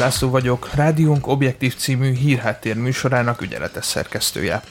[0.00, 4.62] László vagyok, Rádiónk Objektív című hírháttér műsorának ügyeletes szerkesztője.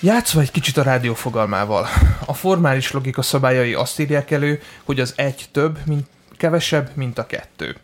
[0.00, 1.86] Játszva egy kicsit a rádió fogalmával.
[2.26, 6.06] A formális logika szabályai azt írják elő, hogy az egy több, mint
[6.36, 7.76] kevesebb, mint a kettő.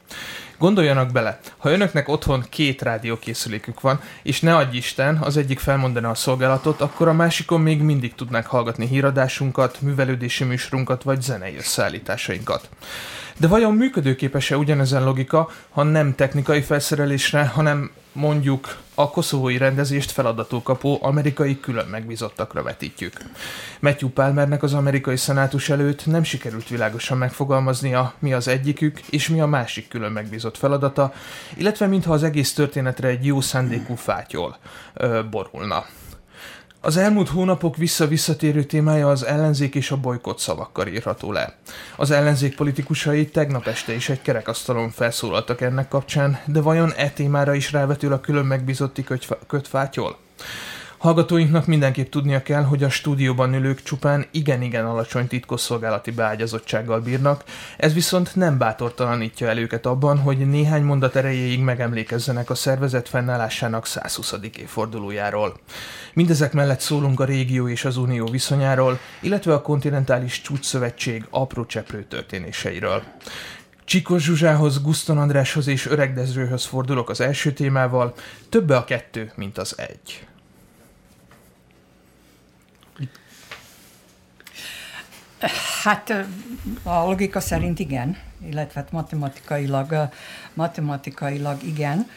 [0.58, 6.10] Gondoljanak bele, ha önöknek otthon két rádiókészülékük van, és ne adj Isten, az egyik felmondaná
[6.10, 12.68] a szolgálatot, akkor a másikon még mindig tudnák hallgatni híradásunkat, művelődési műsorunkat vagy zenei összeállításainkat.
[13.40, 20.62] De vajon működőképes-e ugyanezen logika, ha nem technikai felszerelésre, hanem mondjuk a koszovói rendezést feladatul
[20.62, 23.12] kapó amerikai külön megbízottakra vetítjük.
[23.80, 29.40] Matthew Palmernek az amerikai szenátus előtt nem sikerült világosan megfogalmaznia, mi az egyikük és mi
[29.40, 31.12] a másik külön megbízott feladata,
[31.56, 34.56] illetve mintha az egész történetre egy jó szándékú fátyol
[34.94, 35.84] ö, borulna.
[36.80, 41.54] Az elmúlt hónapok vissza-visszatérő témája az ellenzék és a bolykott szavakkal írható le.
[41.96, 47.54] Az ellenzék politikusai tegnap este is egy kerekasztalon felszólaltak ennek kapcsán, de vajon e témára
[47.54, 49.04] is rávetül a külön megbízotti
[49.46, 50.16] kötfátyol?
[50.98, 57.44] Hallgatóinknak mindenképp tudnia kell, hogy a stúdióban ülők csupán igen-igen alacsony titkosszolgálati beágyazottsággal bírnak,
[57.76, 63.86] ez viszont nem bátortalanítja el őket abban, hogy néhány mondat erejéig megemlékezzenek a szervezet fennállásának
[63.86, 64.34] 120.
[64.58, 65.60] évfordulójáról.
[66.14, 72.04] Mindezek mellett szólunk a régió és az unió viszonyáról, illetve a kontinentális csúcsszövetség apró cseprő
[72.04, 73.02] történéseiről.
[73.84, 78.14] Csikos Zsuzsához, Guszton Andráshoz és Öreg Dezrőhöz fordulok az első témával,
[78.48, 80.27] többe a kettő, mint az egy.
[85.82, 86.26] Hát
[86.82, 88.16] a logika szerint igen,
[88.48, 90.08] illetve hát matematikailag,
[90.54, 92.10] matematikailag igen.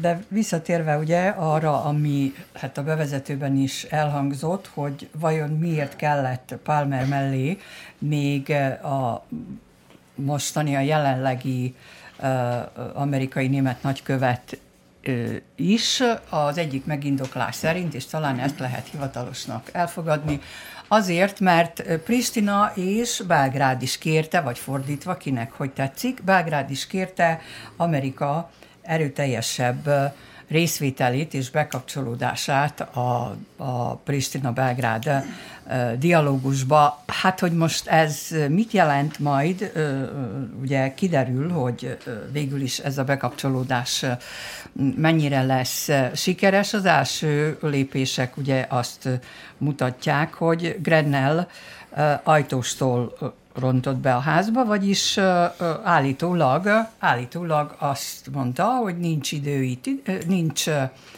[0.00, 7.06] De visszatérve ugye arra, ami hát a bevezetőben is elhangzott, hogy vajon miért kellett Palmer
[7.06, 7.58] mellé
[7.98, 8.50] még
[8.82, 9.26] a
[10.14, 11.74] mostani, a jelenlegi
[12.94, 14.58] amerikai német nagykövet
[15.56, 20.40] is az egyik megindoklás szerint, és talán ezt lehet hivatalosnak elfogadni,
[20.88, 27.40] Azért, mert Pristina és Belgrád is kérte, vagy fordítva, kinek hogy tetszik, Belgrád is kérte
[27.76, 28.50] Amerika
[28.82, 29.88] erőteljesebb
[30.48, 35.24] részvételét és bekapcsolódását a, a Pristina-Belgrád
[35.98, 37.04] dialógusba.
[37.06, 39.72] Hát, hogy most ez mit jelent majd,
[40.60, 41.98] ugye kiderül, hogy
[42.32, 44.04] végül is ez a bekapcsolódás
[44.96, 46.74] mennyire lesz sikeres.
[46.74, 49.08] Az első lépések ugye azt
[49.58, 51.48] mutatják, hogy Grenell
[52.22, 53.16] ajtóstól
[53.58, 55.18] rontott be a házba, vagyis
[55.82, 59.86] állítólag, állítólag azt mondta, hogy nincs idő itt,
[60.26, 60.64] nincs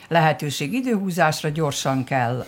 [0.09, 2.47] lehetőség időhúzásra, gyorsan kell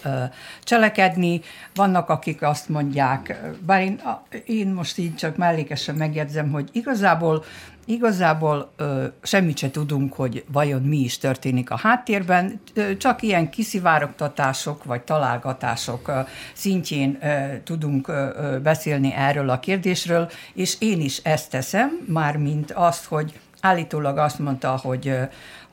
[0.62, 1.40] cselekedni.
[1.74, 4.00] Vannak, akik azt mondják, bár én,
[4.46, 7.44] én most így csak mellékesen megjegyzem, hogy igazából
[7.92, 13.50] Igazából ö, semmit se tudunk, hogy vajon mi is történik a háttérben, ö, csak ilyen
[13.50, 16.20] kiszivárogtatások vagy találgatások ö,
[16.52, 22.70] szintjén ö, tudunk ö, beszélni erről a kérdésről, és én is ezt teszem, már mint
[22.70, 25.18] azt, hogy állítólag azt mondta, hogy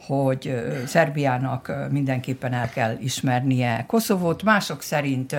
[0.07, 5.35] hogy Szerbiának mindenképpen el kell ismernie Koszovót, mások szerint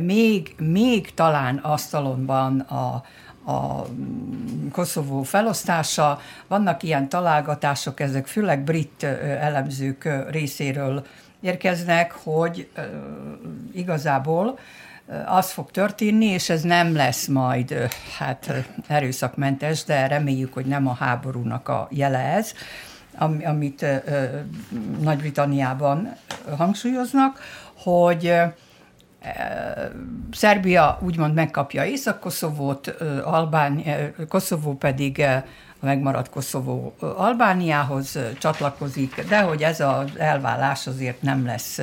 [0.00, 3.02] még, még talán asztalonban a,
[3.46, 3.86] a
[4.72, 6.20] Koszovó felosztása.
[6.46, 9.02] Vannak ilyen találgatások, ezek főleg brit
[9.40, 11.06] elemzők részéről
[11.40, 12.68] érkeznek, hogy
[13.72, 14.58] igazából
[15.26, 18.52] az fog történni, és ez nem lesz majd hát
[18.86, 22.52] erőszakmentes, de reméljük, hogy nem a háborúnak a jele ez,
[23.44, 23.86] amit
[25.00, 26.12] Nagy-Britanniában
[26.56, 27.40] hangsúlyoznak,
[27.76, 28.34] hogy
[30.32, 32.86] Szerbia úgymond megkapja Észak-Koszovót,
[33.24, 33.82] Albán,
[34.28, 35.24] Koszovó pedig
[35.82, 41.80] a megmaradt Koszovó Albániához csatlakozik, de hogy ez az elvállás azért nem lesz,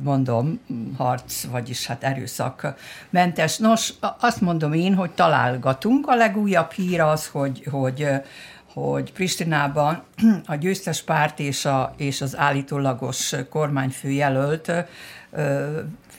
[0.00, 0.60] mondom,
[0.96, 3.58] harc, vagyis hát erőszakmentes.
[3.58, 6.08] Nos, azt mondom én, hogy találgatunk.
[6.08, 8.08] A legújabb hír az, hogy, hogy
[8.72, 10.02] hogy Pristinában
[10.46, 14.72] a győztes párt és, a, és az állítólagos kormányfő jelölt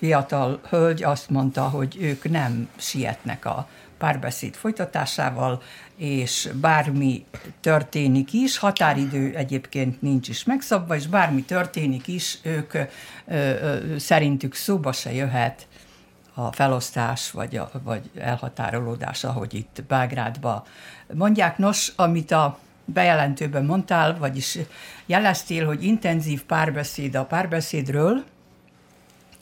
[0.02, 3.68] fiatal hölgy azt mondta, hogy ők nem sietnek a
[3.98, 5.62] párbeszéd folytatásával,
[5.96, 7.26] és bármi
[7.60, 12.84] történik is, határidő egyébként nincs is megszabva, és bármi történik is, ők ö,
[13.28, 15.68] ö, szerintük szóba se jöhet
[16.34, 20.64] a felosztás vagy, a, vagy elhatárolódás, ahogy itt Belgrádban
[21.14, 21.58] mondják.
[21.58, 24.58] Nos, amit a bejelentőben mondtál, vagyis
[25.06, 28.24] jeleztél, hogy intenzív párbeszéd a párbeszédről,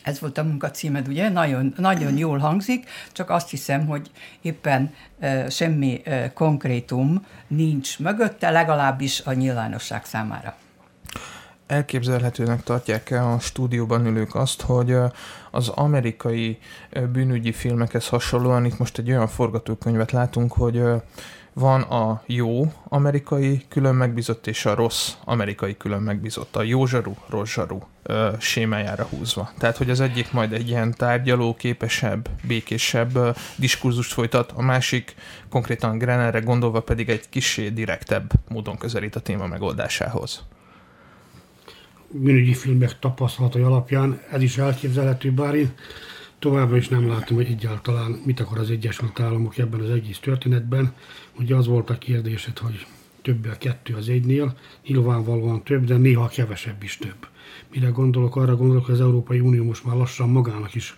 [0.04, 1.30] ez volt a munkacímed, ugye?
[1.30, 4.12] Nagyon, nagyon jól hangzik, csak azt hiszem, hogy
[4.42, 10.56] éppen e, semmi e, konkrétum nincs mögötte, legalábbis a nyilvánosság számára.
[11.68, 14.96] Elképzelhetőnek tartják-e a stúdióban ülők azt, hogy
[15.52, 16.60] az amerikai
[17.12, 20.84] bűnügyi filmekhez hasonlóan itt most egy olyan forgatókönyvet látunk, hogy
[21.60, 27.14] van a jó amerikai külön megbízott és a rossz amerikai külön megbízott, a jó zsaru,
[27.30, 29.52] rossz zsaru ö, sémájára húzva.
[29.58, 35.16] Tehát, hogy az egyik majd egy ilyen tárgyaló, képesebb, békésebb ö, diskurzust folytat, a másik
[35.50, 40.44] konkrétan Grenerre gondolva pedig egy kisé direktebb módon közelít a téma megoldásához.
[42.12, 45.74] Bűnügyi filmek tapasztalatai alapján ez is elképzelhető, bár én
[46.40, 50.94] Továbbra is nem látom, hogy egyáltalán mit akar az Egyesült Államok ebben az egész történetben.
[51.40, 52.86] Ugye az volt a kérdésed, hogy
[53.22, 54.58] több a kettő az egynél,
[54.88, 57.28] nyilvánvalóan több, de néha kevesebb is több.
[57.74, 60.96] Mire gondolok, arra gondolok, hogy az Európai Unió most már lassan magának is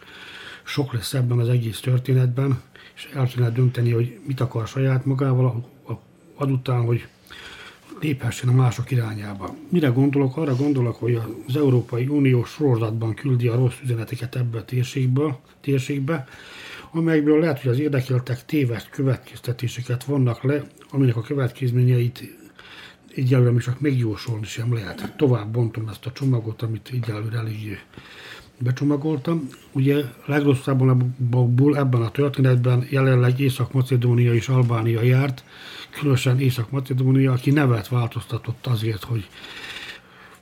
[0.64, 2.62] sok lesz ebben az egész történetben,
[2.96, 5.70] és el kéne dönteni, hogy mit akar saját magával,
[6.36, 7.08] azután, hogy
[8.02, 9.56] léphessen a mások irányába.
[9.70, 10.38] Mire gondolok?
[10.38, 16.28] Arra gondolok, hogy az Európai Unió sorozatban küldi a rossz üzeneteket ebbe a térségbe, térségbe
[16.92, 22.38] amelyekből lehet, hogy az érdekeltek téves következtetéseket vannak le, aminek a következményeit
[23.16, 25.14] egyelőre még csak megjósolni sem lehet.
[25.18, 27.80] Tovább bontom ezt a csomagot, amit egyelőre elég
[28.58, 29.50] becsomagoltam.
[29.72, 35.44] Ugye legrosszabbul ebben a történetben jelenleg Észak-Macedónia és Albánia járt,
[35.92, 39.28] különösen Észak-Macedónia, aki nevet változtatott azért, hogy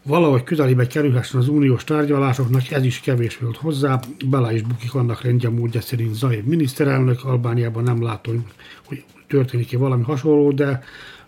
[0.04, 5.22] valahogy közelébe kerülhessen az uniós tárgyalásoknak, ez is kevés volt hozzá, bele is bukik annak
[5.22, 8.46] rendje módja szerint Zaev miniszterelnök, Albániában nem látom,
[8.86, 10.84] hogy történik-e valami hasonló, de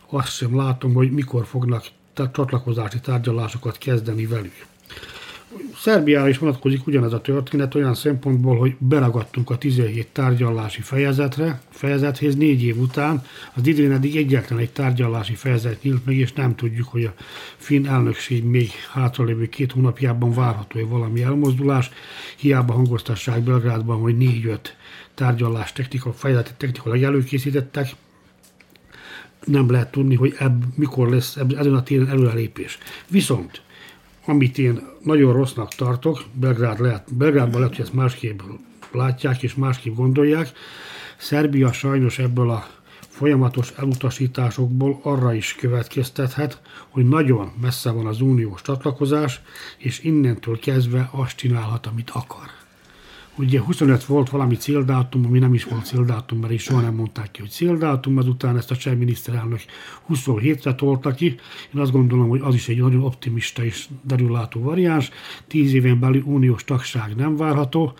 [0.09, 4.65] azt sem látom, hogy mikor fognak csatlakozási tárgyalásokat kezdeni velük.
[5.75, 12.35] Szerbiára is vonatkozik ugyanez a történet olyan szempontból, hogy beragadtunk a 17 tárgyalási fejezetre, fejezethez
[12.35, 16.87] négy év után, az idén eddig egyetlen egy tárgyalási fejezet nyílt meg, és nem tudjuk,
[16.87, 17.13] hogy a
[17.57, 21.89] finn elnökség még hátralévő két hónapjában várható-e valami elmozdulás.
[22.37, 24.75] Hiába hangoztassák Belgrádban, hogy négy-öt
[25.13, 27.95] tárgyalás technika, fejezetet technikailag előkészítettek,
[29.45, 32.77] nem lehet tudni, hogy ebb, mikor lesz ebb, ezen a téren előrelépés.
[33.07, 33.61] Viszont
[34.25, 38.39] amit én nagyon rossznak tartok, Belgrád lehet, Belgrádban lehet, hogy ezt másképp
[38.91, 40.51] látják és másképp gondolják,
[41.17, 42.67] Szerbia sajnos ebből a
[43.09, 49.41] folyamatos elutasításokból arra is következtethet, hogy nagyon messze van az uniós csatlakozás,
[49.77, 52.60] és innentől kezdve azt csinálhat, amit akar.
[53.35, 57.31] Ugye 25 volt valami céldátum, ami nem is volt céldátum, mert is soha nem mondták
[57.31, 59.59] ki, hogy céldátum, azután ezt a cseh miniszterelnök
[60.09, 61.25] 27-re tolta ki.
[61.75, 65.09] Én azt gondolom, hogy az is egy nagyon optimista és derülátó variáns.
[65.47, 67.93] Tíz éven belül uniós tagság nem várható.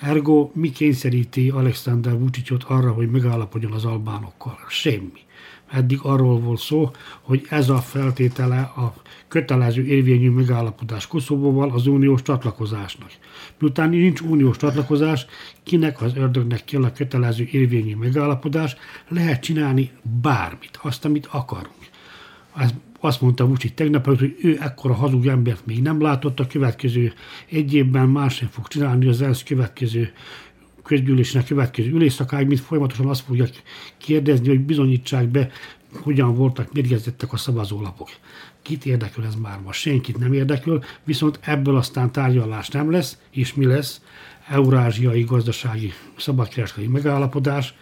[0.00, 4.58] Ergo mi kényszeríti Alexander Vucicot arra, hogy megállapodjon az albánokkal?
[4.68, 5.25] Semmi.
[5.70, 8.94] Eddig arról volt szó, hogy ez a feltétele a
[9.28, 13.10] kötelező érvényű megállapodás Koszovóval az uniós csatlakozásnak.
[13.58, 15.26] Miután nincs uniós csatlakozás,
[15.62, 18.76] kinek az ördögnek kell a kötelező érvényű megállapodás,
[19.08, 19.90] lehet csinálni
[20.22, 21.74] bármit, azt, amit akarunk.
[22.56, 22.70] Ez
[23.00, 27.12] azt mondta Vucsi tegnap, hogy ő ekkora hazug embert még nem látott, a következő
[27.50, 30.12] egy évben más sem fog csinálni az ENSZ következő
[30.86, 33.46] közgyűlésnek következő ülésszakáig, mint folyamatosan azt fogja
[33.98, 35.50] kérdezni, hogy bizonyítsák be,
[36.02, 38.08] hogyan voltak mérgezettek a szavazólapok.
[38.62, 39.80] Kit érdekel ez már most?
[39.80, 44.00] Senkit nem érdekel, viszont ebből aztán tárgyalás nem lesz, és mi lesz?
[44.48, 47.74] Eurázsiai gazdasági szabadkereskedelmi megállapodás,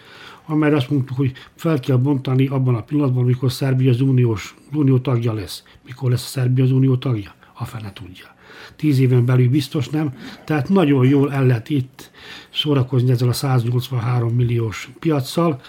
[0.46, 4.98] amelyre azt mondtuk, hogy fel kell bontani abban a pillanatban, amikor Szerbia az uniós, unió
[4.98, 5.62] tagja lesz.
[5.84, 7.34] Mikor lesz a Szerbia az unió tagja?
[7.54, 8.33] A fene tudja
[8.76, 10.14] tíz éven belül biztos nem.
[10.44, 12.10] Tehát nagyon jól el lehet itt
[12.50, 15.60] szórakozni ezzel a 183 milliós piaccal.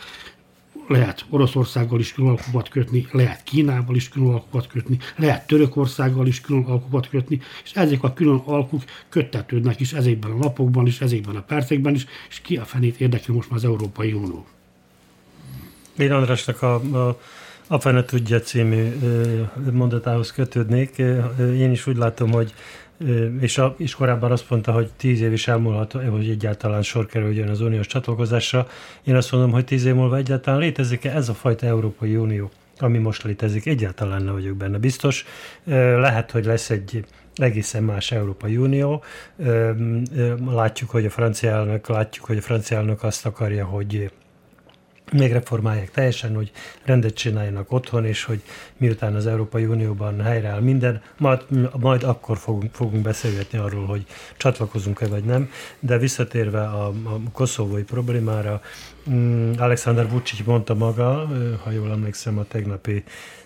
[0.88, 6.42] Lehet Oroszországgal is külön alkukat kötni, lehet Kínával is külön alkukat kötni, lehet Törökországgal is
[6.42, 11.36] külön alkukat kötni, és ezek a külön alkuk köttetődnek is ezekben a napokban is, ezekben
[11.36, 14.46] a percekben is, és ki a fenét érdekel most már az Európai Unió.
[15.98, 17.20] Én Andrásnak a, a
[17.68, 18.92] A fene tudja című
[19.72, 20.98] mondatához kötődnék.
[21.40, 22.54] Én is úgy látom, hogy
[23.40, 27.50] és, a, és korábban azt mondta, hogy tíz év is elmúlhat, hogy egyáltalán sor kerüljön
[27.50, 28.68] az uniós csatlakozásra.
[29.04, 32.98] Én azt mondom, hogy tíz év múlva egyáltalán létezik-e ez a fajta Európai Unió, ami
[32.98, 33.66] most létezik.
[33.66, 35.26] Egyáltalán nem vagyok benne biztos.
[35.98, 37.06] Lehet, hogy lesz egy
[37.36, 39.04] egészen más Európai Unió.
[40.46, 44.12] Látjuk, hogy a francia elnök, látjuk, hogy a francia elnök azt akarja, hogy
[45.12, 46.52] megreformálják teljesen, hogy
[46.84, 48.42] rendet csináljanak otthon, és hogy
[48.78, 51.42] miután az Európai Unióban helyreáll minden, majd,
[51.80, 54.06] majd akkor fogunk, fogunk beszélgetni arról, hogy
[54.38, 55.50] csatlakozunk-e vagy nem.
[55.80, 58.62] De visszatérve a, a koszovói problémára,
[59.10, 61.28] mm, Alexander Vucic mondta maga,
[61.64, 63.04] ha jól emlékszem, a tegnapi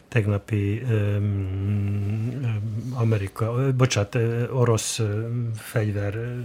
[0.10, 2.62] tegnapi um,
[2.94, 4.18] Amerika, bocsánat,
[4.52, 5.02] orosz
[5.56, 6.36] fegyver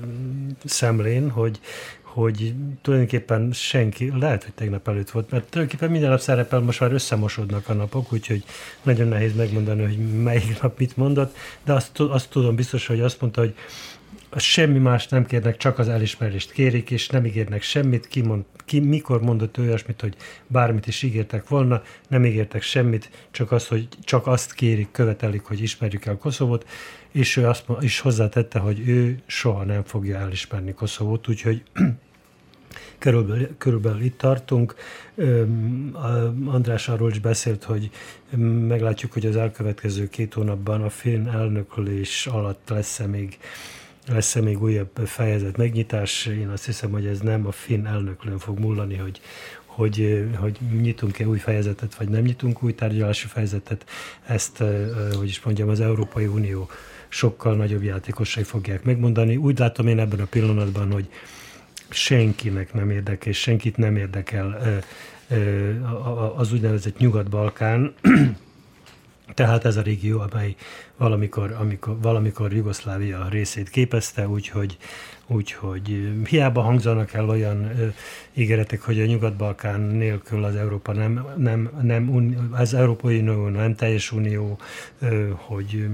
[0.64, 1.60] szemlén, hogy
[2.14, 6.92] hogy tulajdonképpen senki, lehet, hogy tegnap előtt volt, mert tulajdonképpen minden nap szerepel, most már
[6.92, 8.44] összemosodnak a napok, úgyhogy
[8.82, 13.20] nagyon nehéz megmondani, hogy melyik nap mit mondott, de azt, azt tudom biztos, hogy azt
[13.20, 13.54] mondta, hogy
[14.36, 18.06] semmi más nem kérnek, csak az elismerést kérik, és nem ígérnek semmit.
[18.06, 20.16] Ki, mond, ki mikor mondott ő olyasmit, hogy
[20.46, 25.62] bármit is ígértek volna, nem ígértek semmit, csak azt, hogy csak azt kérik, követelik, hogy
[25.62, 26.68] ismerjük el Koszovot,
[27.12, 31.62] és ő azt is hozzátette, hogy ő soha nem fogja elismerni Koszovót, úgyhogy
[32.98, 34.74] körülbelül, körülbelül itt tartunk.
[36.44, 37.90] András arról is beszélt, hogy
[38.66, 43.38] meglátjuk, hogy az elkövetkező két hónapban a finn elnöklés alatt lesz-e még
[44.06, 46.26] lesz-e még újabb fejezet megnyitás.
[46.26, 49.20] Én azt hiszem, hogy ez nem a finn elnöklőn fog múlani, hogy,
[49.66, 53.86] hogy, hogy nyitunk-e új fejezetet, vagy nem nyitunk új tárgyalási fejezetet.
[54.26, 54.62] Ezt,
[55.16, 56.68] hogy is mondjam, az Európai Unió
[57.08, 59.36] sokkal nagyobb játékosai fogják megmondani.
[59.36, 61.08] Úgy látom én ebben a pillanatban, hogy
[61.94, 64.80] senkinek nem érdekel, és senkit nem érdekel
[66.36, 67.94] az úgynevezett Nyugat-Balkán,
[69.34, 70.54] tehát ez a régió, amely
[70.96, 74.76] valamikor, amikor, valamikor Jugoszlávia részét képezte, úgyhogy,
[75.26, 77.70] úgyhogy hiába hangzanak el olyan
[78.32, 84.12] ígéretek, hogy a Nyugat-Balkán nélkül az Európa nem, nem, nem az Európai Unió nem teljes
[84.12, 84.58] unió,
[85.34, 85.88] hogy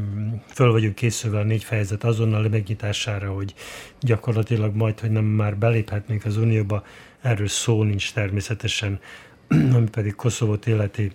[0.47, 3.55] föl vagyunk készülve a négy fejezet azonnal megnyitására, hogy
[4.01, 6.85] gyakorlatilag majd, hogy nem már beléphetnénk az Unióba,
[7.21, 9.01] erről szó nincs természetesen,
[9.75, 11.13] ami pedig Koszovót életi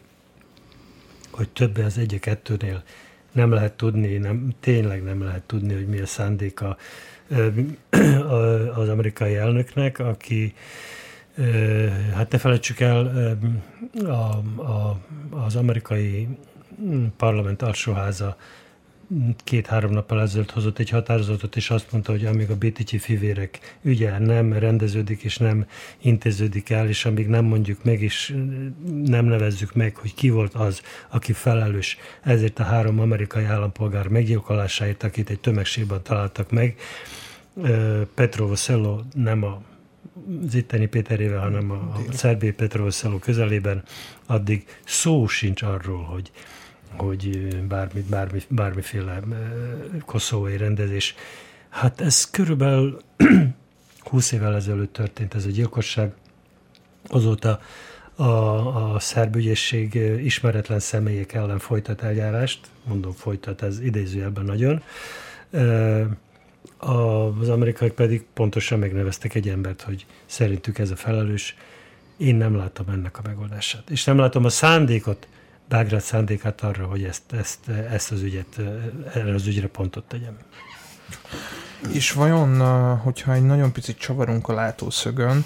[1.35, 2.83] hogy többi az egy-kettőnél
[3.31, 6.77] nem lehet tudni, nem, tényleg nem lehet tudni, hogy mi a szándéka
[8.75, 10.53] az amerikai elnöknek, aki
[12.13, 13.31] hát ne felejtsük el,
[14.05, 14.11] a,
[14.61, 16.27] a, az amerikai
[17.17, 18.37] parlament alsóháza
[19.43, 24.17] két-három nappal ezelőtt hozott egy határozatot, és azt mondta, hogy amíg a BTC fivérek ügye
[24.17, 25.65] nem rendeződik és nem
[26.01, 28.35] intéződik el, és amíg nem mondjuk meg, és
[29.03, 35.03] nem nevezzük meg, hogy ki volt az, aki felelős ezért a három amerikai állampolgár meggyilkolásáért,
[35.03, 36.75] akit egy tömegségben találtak meg,
[38.13, 39.61] Petro Vosello nem a
[40.47, 43.83] az itteni Péterével, hanem a, a Szerbé Petro Vosello közelében,
[44.25, 46.31] addig szó sincs arról, hogy
[46.97, 49.19] hogy bármi, bármi, bármiféle
[50.05, 51.15] koszovói rendezés.
[51.69, 53.01] Hát ez körülbelül
[54.09, 56.13] 20 évvel ezelőtt történt ez a gyilkosság.
[57.07, 57.59] Azóta
[58.15, 64.83] a, a szerb ügyészség ismeretlen személyek ellen folytat eljárást, mondom folytat, ez idézőjelben nagyon.
[66.77, 71.55] Az amerikai pedig pontosan megneveztek egy embert, hogy szerintük ez a felelős.
[72.17, 73.89] Én nem látom ennek a megoldását.
[73.89, 75.27] És nem látom a szándékot
[75.67, 78.59] Belgrád szándékát arra, hogy ezt, ezt, ezt az ügyet,
[79.13, 80.37] erre az ügyre pontot tegyem.
[81.93, 82.59] És vajon,
[82.97, 85.45] hogyha egy nagyon picit csavarunk a látószögön,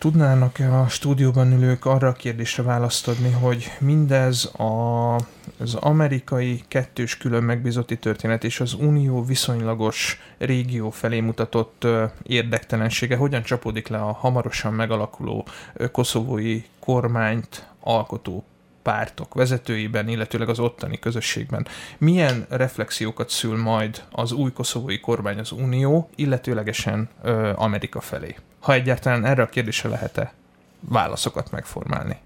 [0.00, 5.14] tudnának-e a stúdióban ülők arra a kérdésre választ adni, hogy mindez a,
[5.58, 11.86] az amerikai kettős külön megbízotti történet és az unió viszonylagos régió felé mutatott
[12.22, 15.46] érdektelensége hogyan csapódik le a hamarosan megalakuló
[15.92, 18.44] koszovói kormányt alkotó
[18.82, 21.66] pártok vezetőiben, illetőleg az ottani közösségben.
[21.98, 28.36] Milyen reflexiókat szül majd az új koszovói kormány az Unió, illetőlegesen ö, Amerika felé?
[28.60, 30.32] Ha egyáltalán erre a kérdésre lehet-e
[30.80, 32.16] válaszokat megformálni?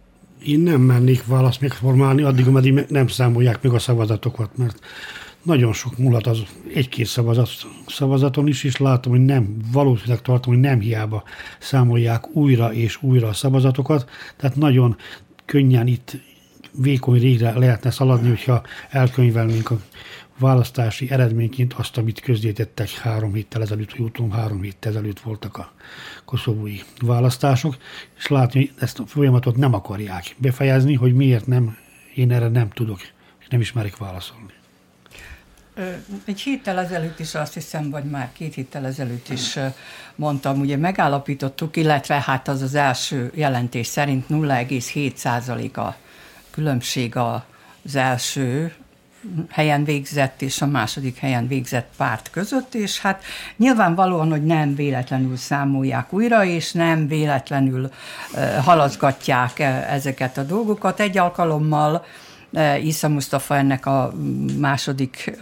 [0.44, 4.78] Én nem mennék választ megformálni, addig, ameddig nem számolják meg a szavazatokat, mert
[5.42, 6.42] nagyon sok múlhat az
[6.74, 7.48] egy-két szavazat,
[7.86, 11.22] szavazaton is, és látom, hogy nem, valószínűleg tartom, hogy nem hiába
[11.58, 14.96] számolják újra és újra a szavazatokat, tehát nagyon
[15.44, 16.16] könnyen itt
[16.76, 19.80] vékony régre lehetne szaladni, hogyha elkönyvelnénk a,
[20.38, 25.72] választási eredményként azt, amit közzétettek három héttel ezelőtt, hogy utóbb három héttel ezelőtt voltak a
[26.24, 27.76] koszovói választások,
[28.16, 31.76] és látni, hogy ezt a folyamatot nem akarják befejezni, hogy miért nem,
[32.14, 33.00] én erre nem tudok,
[33.40, 34.52] és nem ismerik válaszolni.
[36.24, 39.58] Egy héttel ezelőtt is azt hiszem, vagy már két héttel ezelőtt is
[40.14, 45.94] mondtam, ugye megállapítottuk, illetve hát az az első jelentés szerint 0,7 a
[46.54, 48.74] különbség az első
[49.50, 53.22] helyen végzett és a második helyen végzett párt között, és hát
[53.56, 57.90] nyilvánvalóan, hogy nem véletlenül számolják újra, és nem véletlenül
[58.62, 59.58] halaszgatják
[59.88, 61.00] ezeket a dolgokat.
[61.00, 62.04] Egy alkalommal
[62.82, 64.12] Isza Mustafa ennek a
[64.58, 65.38] második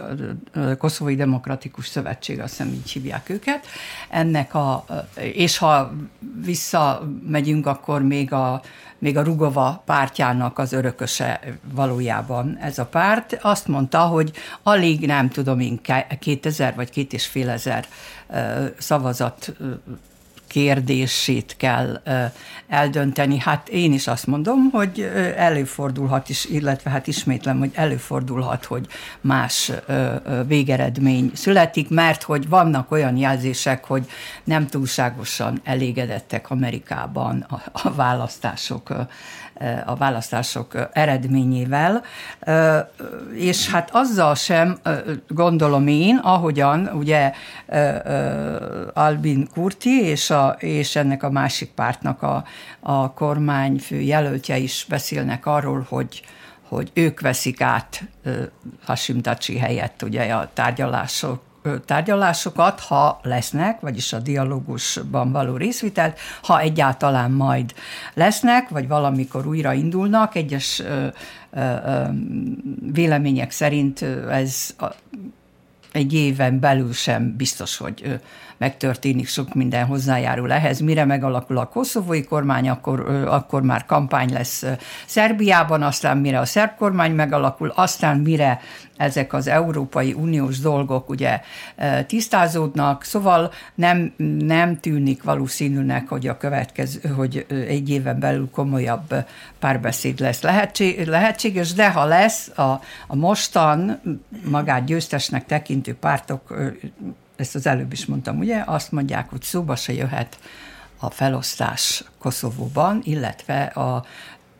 [0.77, 3.65] Koszovói Demokratikus Szövetség, azt hiszem így hívják őket.
[4.09, 5.93] Ennek a, és ha
[6.45, 8.61] visszamegyünk, akkor még a,
[8.97, 11.39] még a Rugova pártjának az örököse
[11.73, 13.37] valójában ez a párt.
[13.41, 14.31] Azt mondta, hogy
[14.63, 15.79] alig nem tudom én
[16.19, 17.85] 2000 vagy két és fél ezer
[18.77, 19.53] szavazat
[20.53, 22.01] kérdését kell
[22.67, 23.39] eldönteni.
[23.39, 28.87] Hát én is azt mondom, hogy előfordulhat is, illetve hát ismétlem, hogy előfordulhat, hogy
[29.21, 29.71] más
[30.47, 34.09] végeredmény születik, mert hogy vannak olyan jelzések, hogy
[34.43, 38.89] nem túlságosan elégedettek Amerikában a, választások
[39.85, 42.03] a választások eredményével,
[43.33, 44.79] és hát azzal sem
[45.27, 47.33] gondolom én, ahogyan ugye
[48.93, 52.43] Albin Kurti és, a, és ennek a másik pártnak a,
[52.79, 56.21] a kormányfő jelöltje is beszélnek arról, hogy,
[56.67, 58.03] hogy ők veszik át
[58.85, 61.41] Hashim Tachi helyett ugye a tárgyalások
[61.85, 67.73] tárgyalásokat, ha lesznek, vagyis a dialógusban való részvitelt, ha egyáltalán majd
[68.13, 71.07] lesznek, vagy valamikor újra indulnak, egyes ö,
[71.51, 72.03] ö,
[72.91, 74.75] vélemények szerint ez
[75.91, 78.19] egy éven belül sem biztos, hogy
[78.63, 80.79] megtörténik, sok minden hozzájárul ehhez.
[80.79, 84.65] Mire megalakul a koszovói kormány, akkor, akkor már kampány lesz
[85.05, 88.59] Szerbiában, aztán mire a szerb kormány megalakul, aztán mire
[88.97, 91.41] ezek az Európai Uniós dolgok ugye
[92.07, 99.15] tisztázódnak, szóval nem, nem tűnik valószínűnek, hogy a következő, hogy egy éven belül komolyabb
[99.59, 100.41] párbeszéd lesz
[101.05, 104.01] lehetséges, de ha lesz, a, a mostan
[104.49, 106.53] magát győztesnek tekintő pártok
[107.35, 110.37] ezt az előbb is mondtam, ugye, azt mondják, hogy szóba se jöhet
[110.99, 114.05] a felosztás Koszovóban, illetve a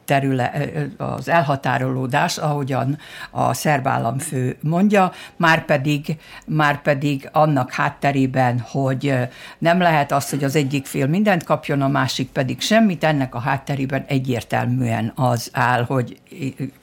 [0.05, 0.51] terüle,
[0.97, 2.97] az elhatárolódás, ahogyan
[3.31, 9.13] a szerb államfő mondja, már pedig, már pedig annak hátterében, hogy
[9.57, 13.39] nem lehet az, hogy az egyik fél mindent kapjon, a másik pedig semmit, ennek a
[13.39, 16.19] hátterében egyértelműen az áll, hogy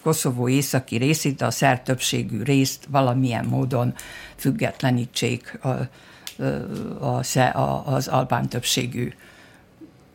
[0.02, 3.94] Koszovó északi részét, a szerb többségű részt valamilyen módon
[4.36, 5.68] függetlenítsék a,
[7.58, 9.12] a, az albán többségű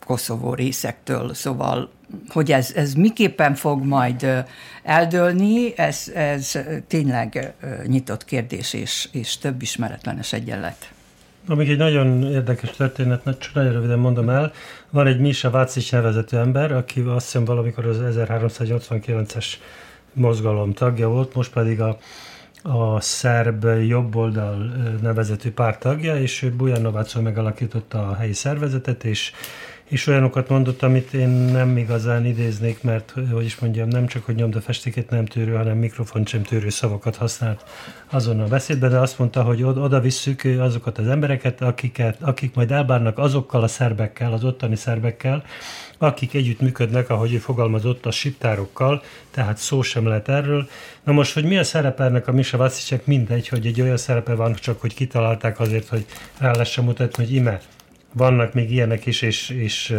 [0.06, 1.34] Koszovó részektől.
[1.34, 1.90] Szóval,
[2.28, 4.46] hogy ez, ez miképpen fog majd
[4.84, 7.54] eldőlni, ez, ez tényleg
[7.86, 10.90] nyitott kérdés, és, és több ismeretlenes egyenlet.
[11.48, 14.52] Amíg egy nagyon érdekes történet, csak nagyon röviden mondom el.
[14.90, 19.46] Van egy Misa Vácic nevezető ember, aki azt hiszem valamikor az 1389-es
[20.14, 21.98] mozgalom tagja volt, most pedig a
[22.68, 29.32] a szerb jobboldal nevezetű párt tagja, és ő Bujanovácon megalakította a helyi szervezetet, és
[29.90, 34.36] és olyanokat mondott, amit én nem igazán idéznék, mert, hogy is mondjam, nem csak, hogy
[34.36, 37.64] nyomdafestéket nem tűrő, hanem mikrofon sem tűrő szavakat használt
[38.10, 42.72] azon a beszédben, de azt mondta, hogy oda visszük azokat az embereket, akiket, akik majd
[42.72, 45.44] elbárnak azokkal a szerbekkel, az ottani szerbekkel,
[45.98, 50.68] akik együtt működnek, ahogy ő fogalmazott, a siptárokkal, tehát szó sem lehet erről.
[51.04, 54.34] Na most, hogy mi a szerepe ennek a Misa Vasszicek, mindegy, hogy egy olyan szerepe
[54.34, 56.06] van, csak hogy kitalálták azért, hogy
[56.38, 57.60] rá lehessen mutatni, hogy ime,
[58.18, 59.96] vannak még ilyenek is, és, és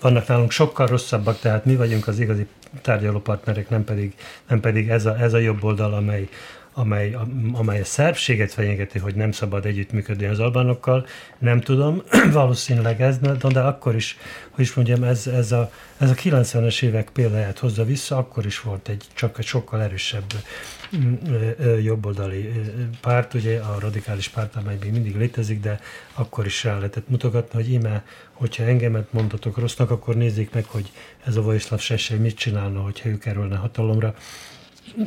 [0.00, 2.46] vannak nálunk sokkal rosszabbak, tehát mi vagyunk az igazi
[2.82, 4.14] tárgyalópartnerek, nem pedig,
[4.48, 6.28] nem pedig ez, a, ez a jobb oldal, amely,
[6.74, 7.16] amely,
[7.52, 11.06] amely a szerbséget fenyegeti, hogy nem szabad együttműködni az albánokkal,
[11.38, 14.16] nem tudom, valószínűleg ez, de akkor is,
[14.50, 18.60] hogy is mondjam, ez, ez, a, ez a 90-es évek példáját hozza vissza, akkor is
[18.60, 20.24] volt egy csak egy sokkal erősebb
[21.82, 22.52] jobboldali
[23.00, 25.80] párt, ugye a radikális párt, amely még mindig létezik, de
[26.14, 30.92] akkor is rá lehetett mutogatni, hogy íme, hogyha engemet mondatok rossznak, akkor nézzék meg, hogy
[31.24, 34.14] ez a Vojislav Sessely mit csinálna, hogyha ő kerülne hatalomra.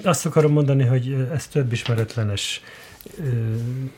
[0.03, 2.61] Azt akarom mondani, hogy ez több ismeretlenes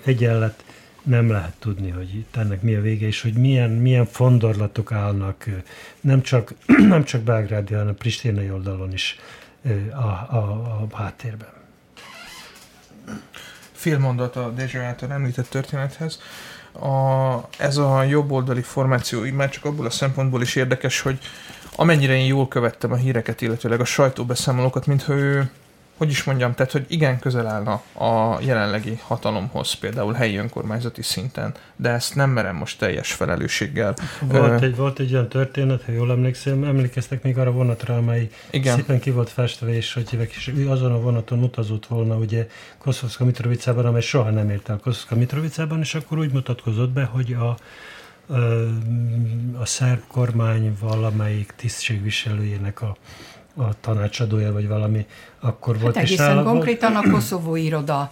[0.03, 0.63] egyenlet,
[1.03, 5.45] nem lehet tudni, hogy itt ennek mi a vége, és hogy milyen, milyen fondorlatok állnak,
[6.01, 6.53] nem csak,
[6.89, 9.15] nem csak Belgrádi, hanem pristinai oldalon is
[9.91, 11.55] a, a, a háttérben.
[13.71, 16.19] Fél mondat a Dezső által említett történethez.
[16.71, 21.19] A, ez a jobboldali formáció már csak abból a szempontból is érdekes, hogy
[21.75, 25.49] amennyire én jól követtem a híreket, illetőleg a sajtóbeszámolókat, mintha ő
[25.97, 31.53] hogy is mondjam, tehát hogy igen közel állna a jelenlegi hatalomhoz, például helyi önkormányzati szinten,
[31.75, 33.95] de ezt nem merem most teljes felelősséggel.
[34.21, 38.75] Volt, egy, volt egy olyan történet, ha jól emlékszem, emlékeztek még arra vonatra, amely igen.
[38.75, 43.25] szépen ki volt festve, és hogy hívek, és azon a vonaton utazott volna, ugye Koszovszka
[43.25, 47.57] Mitrovicában, amely soha nem ért el Koszovszka Mitrovicában, és akkor úgy mutatkozott be, hogy a,
[49.59, 52.97] a szerb kormány valamelyik tisztségviselőjének a
[53.57, 55.05] a tanácsadója, vagy valami,
[55.39, 55.97] akkor hát volt.
[55.97, 58.11] Egészen nála konkrétan a Koszovó iroda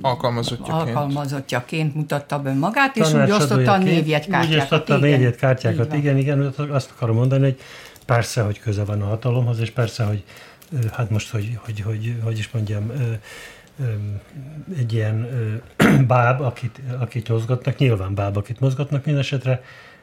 [0.00, 0.78] alkalmazottjaként.
[0.78, 4.54] alkalmazottjaként mutatta be magát, és úgy osztotta a névjegykártyákat.
[4.54, 7.60] Úgy osztotta a névjegykártyákat, igen, igen, azt akarom mondani, hogy
[8.06, 10.24] persze, hogy köze van a hatalomhoz, és persze, hogy
[10.92, 12.90] hát most, hogy, hogy, hogy, hogy is mondjam,
[14.78, 15.28] egy ilyen
[16.06, 19.62] báb, akit, akit mozgatnak, nyilván báb, akit mozgatnak minden esetre,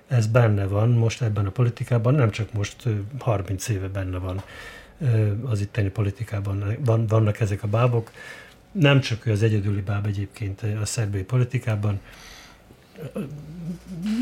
[0.09, 2.83] ez benne van most ebben a politikában, nem csak most
[3.19, 4.41] 30 éve benne van
[5.43, 8.11] az itteni politikában, van, vannak ezek a bábok.
[8.71, 11.99] Nem csak ő az egyedüli báb egyébként a szerbiai politikában.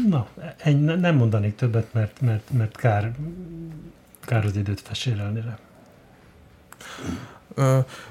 [0.09, 0.27] Na,
[0.63, 3.11] egy, nem mondanék többet, mert, mert, mert kár,
[4.19, 5.57] kár az időt fesérelni rá.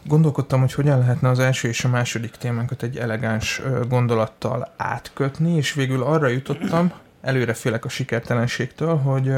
[0.02, 5.72] Gondolkodtam, hogy hogyan lehetne az első és a második témánkat egy elegáns gondolattal átkötni, és
[5.72, 9.32] végül arra jutottam, előre félek a sikertelenségtől, hogy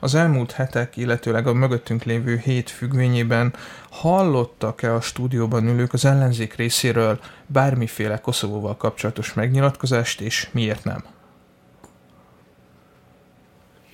[0.00, 3.54] az elmúlt hetek, illetőleg a mögöttünk lévő hét függvényében
[3.90, 11.04] hallottak-e a stúdióban ülők az ellenzék részéről bármiféle Koszovóval kapcsolatos megnyilatkozást, és miért nem?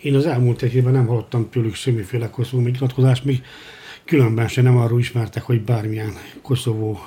[0.03, 3.43] Én az elmúlt egy évben nem hallottam tőlük semmiféle Koszovó megnyilatkozást, még
[4.05, 6.13] különben se nem arról ismertek, hogy bármilyen
[6.43, 6.99] Koszovó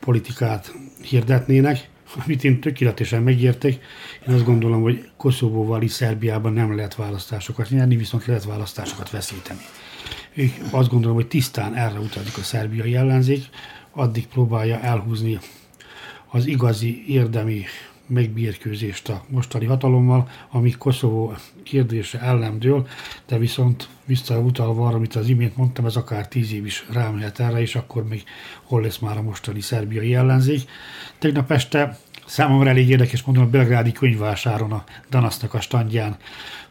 [0.00, 3.72] politikát hirdetnének amit én tökéletesen megértek.
[4.28, 9.60] Én azt gondolom, hogy Koszovóval is Szerbiában nem lehet választásokat nyerni, viszont lehet választásokat veszíteni.
[10.34, 13.44] Ők azt gondolom, hogy tisztán erre utazik a szerbiai ellenzék,
[13.92, 15.38] addig próbálja elhúzni
[16.30, 17.64] az igazi érdemi
[18.06, 22.86] megbírkőzést a mostani hatalommal, ami Koszovó kérdése ellen dől,
[23.26, 27.60] de viszont visszautalva arra, amit az imént mondtam, ez akár tíz év is rámehet erre,
[27.60, 28.24] és akkor még
[28.62, 30.70] hol lesz már a mostani szerbiai ellenzék.
[31.18, 36.16] Tegnap este számomra elég érdekes mondom, a belgrádi könyvvásáron a Danasznak a standján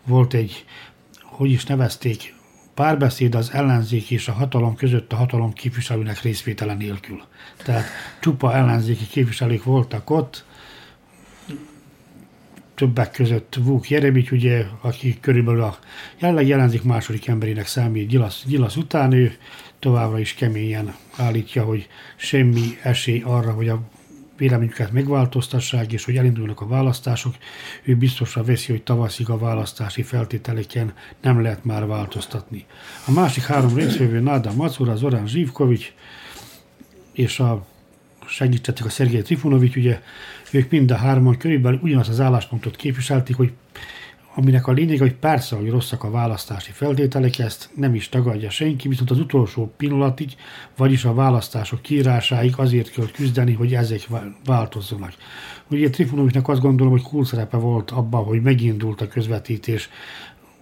[0.03, 0.65] volt egy,
[1.21, 2.33] hogy is nevezték,
[2.73, 7.21] párbeszéd az ellenzék és a hatalom között a hatalom képviselőnek részvétele nélkül.
[7.63, 7.85] Tehát
[8.19, 10.45] csupa ellenzéki képviselők voltak ott,
[12.75, 15.77] többek között Vuk Jeremics, ugye, aki körülbelül a
[16.17, 19.35] jelenleg jelenzik második emberének számít Gyilasz, Gyilasz után, ő
[19.79, 23.81] továbbra is keményen állítja, hogy semmi esély arra, hogy a
[24.37, 27.35] véleményüket megváltoztassák, és hogy elindulnak a választások,
[27.83, 32.65] ő biztosra veszi, hogy tavaszig a választási feltételeken nem lehet már változtatni.
[33.07, 35.93] A másik három részvevő Náda Macura, Zoran Zsivkovics
[37.11, 37.65] és a
[38.27, 40.01] segítettek a Szergei Trifunovics, ugye
[40.51, 43.51] ők mind a hárman körülbelül ugyanazt az álláspontot képviselték, hogy
[44.35, 48.87] aminek a lényeg, hogy persze, hogy rosszak a választási feltételek, ezt nem is tagadja senki,
[48.87, 50.31] viszont az utolsó pillanatig,
[50.77, 54.07] vagyis a választások kiírásáig azért kell küzdeni, hogy ezek
[54.45, 55.13] változzanak.
[55.69, 59.89] Ugye Trifunovicsnak azt gondolom, hogy kulcszerepe volt abban, hogy megindult a közvetítés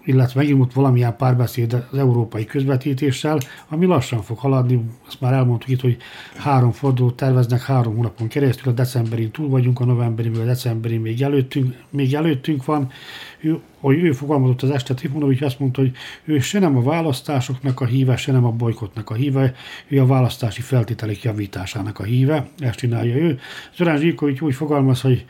[0.05, 3.37] illetve megindult valamilyen párbeszéd az európai közvetítéssel,
[3.67, 5.97] ami lassan fog haladni, azt már elmondtuk itt, hogy
[6.35, 11.21] három fordulót terveznek három hónapon keresztül, a decemberin túl vagyunk, a novemberi, a decemberi még
[11.21, 12.91] előttünk, még előttünk van.
[13.39, 15.91] Ő, hogy ő fogalmazott az este Trifunovics, azt mondta, hogy
[16.23, 19.53] ő se nem a választásoknak a híve, se nem a bolykotnak a híve,
[19.87, 23.39] ő a választási feltételek javításának a híve, ezt csinálja ő.
[23.75, 25.25] Zorán Zsíkovics úgy fogalmaz, hogy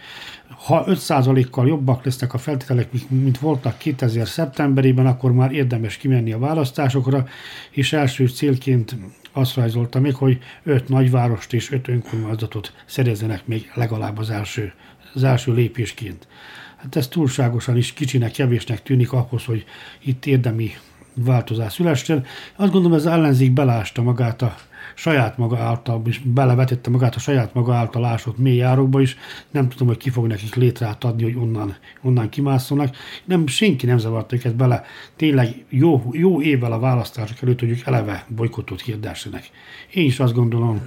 [0.57, 6.39] ha 5%-kal jobbak lesznek a feltételek, mint voltak 2000 szeptemberében, akkor már érdemes kimenni a
[6.39, 7.27] választásokra,
[7.71, 8.95] és első célként
[9.31, 14.73] azt rajzolta még, hogy 5 nagyvárost és 5 önkormányzatot szerezzenek még legalább az első,
[15.13, 16.27] az első lépésként.
[16.77, 19.65] Hát ez túlságosan is kicsinek, kevésnek tűnik ahhoz, hogy
[19.99, 20.71] itt érdemi
[21.13, 22.25] változás szülessen.
[22.55, 24.55] Azt gondolom, ez az ellenzék belásta magát a
[24.95, 29.17] saját maga által, és belevetette magát a saját maga által ásott mély árokba is,
[29.51, 32.95] nem tudom, hogy ki fog nekik létrát adni, hogy onnan, onnan kimászolnak.
[33.25, 34.83] Nem, senki nem zavarta őket bele.
[35.15, 39.49] Tényleg jó, jó évvel a választások előtt, hogy ők eleve bolykotot hirdessenek.
[39.93, 40.81] Én is azt gondolom,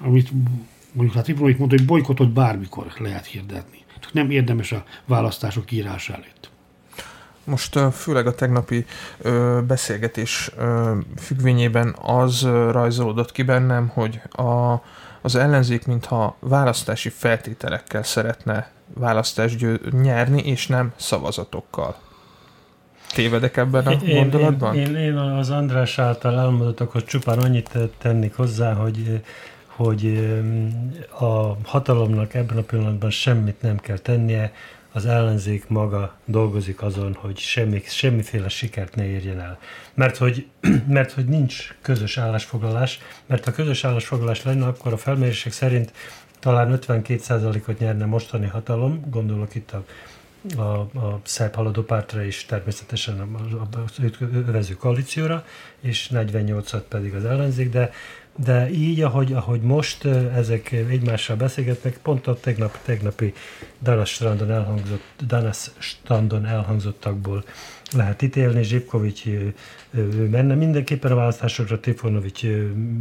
[0.00, 0.30] amit
[0.92, 3.78] mondjuk hát Ibrahim mondta, hogy bolykotot bármikor lehet hirdetni.
[4.00, 6.50] Csak nem érdemes a választások írása előtt.
[7.48, 8.86] Most főleg a tegnapi
[9.18, 14.82] ö, beszélgetés ö, függvényében az rajzolódott ki bennem, hogy a,
[15.20, 21.96] az ellenzék mintha választási feltételekkel szeretne választást nyerni, és nem szavazatokkal.
[23.14, 24.74] Tévedek ebben a én, gondolatban?
[24.74, 29.20] Én, én, én az András által elmondottakhoz csupán annyit tennék hozzá, hogy
[29.78, 30.30] hogy
[31.18, 34.52] a hatalomnak ebben a pillanatban semmit nem kell tennie,
[34.92, 39.58] az ellenzék maga dolgozik azon, hogy semmi, semmiféle sikert ne érjen el.
[39.94, 40.46] Mert hogy,
[40.88, 45.92] mert hogy nincs közös állásfoglalás, mert ha közös állásfoglalás lenne, akkor a felmérések szerint
[46.38, 49.84] talán 52%-ot nyerne mostani hatalom, gondolok itt a,
[50.56, 53.20] a, a szebb haladó pártra is természetesen
[53.86, 53.98] az
[54.46, 55.44] övező koalícióra,
[55.80, 57.90] és 48-at pedig az ellenzék, de
[58.44, 63.32] de így, ahogy, ahogy most ezek egymással beszélgetnek, pont a tegnap, tegnapi
[63.82, 67.44] Danas strandon elhangzott, Danas strandon elhangzottakból
[67.92, 68.62] lehet ítélni.
[68.62, 69.54] Zsipkovics ő
[70.30, 72.46] menne mindenképpen a választásokra, Trifonovics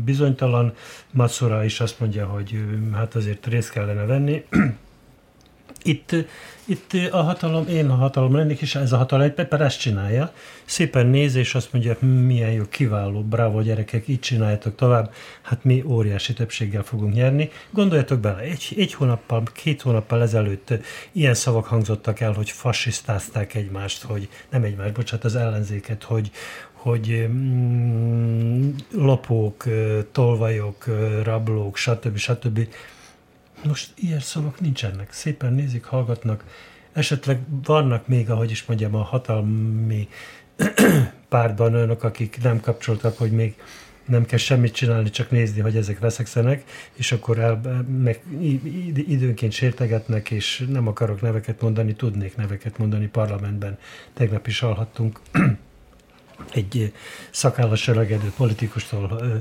[0.05, 0.73] bizonytalan,
[1.11, 4.43] Macora is azt mondja, hogy hát azért részt kellene venni.
[5.83, 6.15] Itt,
[6.65, 10.33] itt a hatalom, én a hatalom lennék, és ez a hatalom egy Pepper ezt csinálja.
[10.65, 15.63] Szépen néz, és azt mondja, hm, milyen jó, kiváló, bravo gyerekek, így csináljátok tovább, hát
[15.63, 17.49] mi óriási többséggel fogunk nyerni.
[17.69, 20.73] Gondoljatok bele, egy, egy hónappal, két hónappal ezelőtt
[21.11, 26.31] ilyen szavak hangzottak el, hogy fasisztázták egymást, hogy nem egymást, bocsánat, az ellenzéket, hogy,
[26.71, 29.63] hogy mm, lopók,
[30.11, 30.85] tolvajok,
[31.23, 32.17] rablók, stb.
[32.17, 32.67] stb.
[33.63, 35.11] Most ilyen szavak nincsenek.
[35.11, 36.43] Szépen nézik, hallgatnak.
[36.93, 40.07] Esetleg vannak még, ahogy is mondjam, a hatalmi
[41.29, 43.55] pártban olyanok, akik nem kapcsoltak, hogy még
[44.05, 48.21] nem kell semmit csinálni, csak nézni, hogy ezek veszekszenek, és akkor el, meg
[48.95, 53.77] időnként sértegetnek, és nem akarok neveket mondani, tudnék neveket mondani parlamentben.
[54.13, 55.19] Tegnap is hallhattunk
[56.53, 56.93] egy
[57.31, 59.35] szakállas öregedő politikustól ö,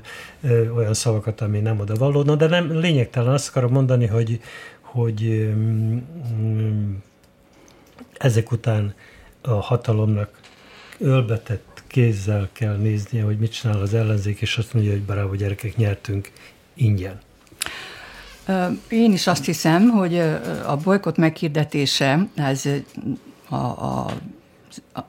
[0.48, 2.22] ö, olyan szavakat, ami nem oda való.
[2.22, 4.40] Na, de nem lényegtelen, azt akarom mondani, hogy,
[4.80, 5.50] hogy ö,
[8.18, 8.94] ezek után
[9.40, 10.40] a hatalomnak
[10.98, 15.76] ölbetett kézzel kell néznie, hogy mit csinál az ellenzék, és azt mondja, hogy bravo gyerekek,
[15.76, 16.30] nyertünk
[16.74, 17.20] ingyen.
[18.88, 20.18] Én is azt hiszem, hogy
[20.66, 22.68] a bolykot meghirdetése, ez
[23.48, 24.06] a, a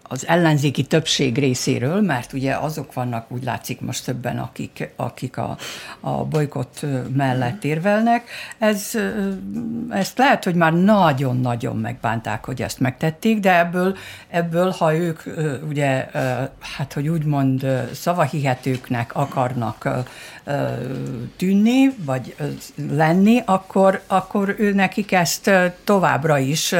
[0.01, 5.57] az ellenzéki többség részéről, mert ugye azok vannak, úgy látszik most többen, akik, akik a,
[5.99, 8.29] a bolykott mellett érvelnek.
[8.57, 8.91] Ez,
[9.89, 13.97] ezt lehet, hogy már nagyon-nagyon megbánták, hogy ezt megtették, de ebből,
[14.29, 15.21] ebből ha ők
[15.69, 16.09] ugye,
[16.77, 20.05] hát hogy úgymond szavahihetőknek akarnak
[21.37, 22.35] tűnni, vagy
[22.91, 25.51] lenni, akkor, akkor ő nekik ezt
[25.83, 26.75] továbbra is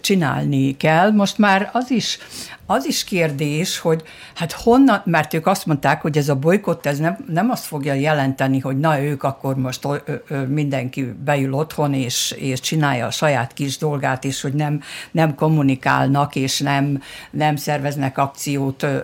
[0.00, 1.10] csinálni kell.
[1.10, 2.18] Most már az is,
[2.70, 4.02] az is kérdés, hogy
[4.34, 7.94] hát honnan, mert ők azt mondták, hogy ez a bolykott, ez nem, nem azt fogja
[7.94, 9.96] jelenteni, hogy na ők akkor most ö,
[10.28, 14.80] ö, mindenki beül otthon, és, és csinálja a saját kis dolgát, és hogy nem,
[15.10, 18.98] nem kommunikálnak, és nem, nem szerveznek akciót, ö,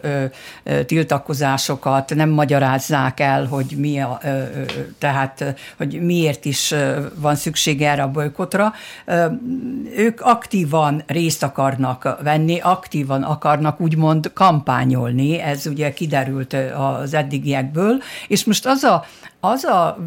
[0.63, 4.63] ö, tiltakozásokat, nem magyarázzák el, hogy mi a, ö, ö,
[4.99, 6.75] tehát, hogy miért is
[7.15, 8.73] van szükség erre a bolykotra.
[9.97, 18.03] Ők aktívan részt akarnak venni, aktívan akarnak akarnak úgymond kampányolni, ez ugye kiderült az eddigiekből,
[18.29, 19.05] és most az a,
[19.51, 19.99] az a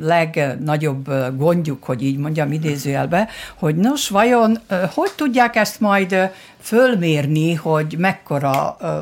[0.00, 4.58] legnagyobb gondjuk, hogy így mondjam idézőjelbe, hogy nos, vajon
[4.94, 6.30] hogy tudják ezt majd
[6.62, 8.98] fölmérni, hogy mekkora ö,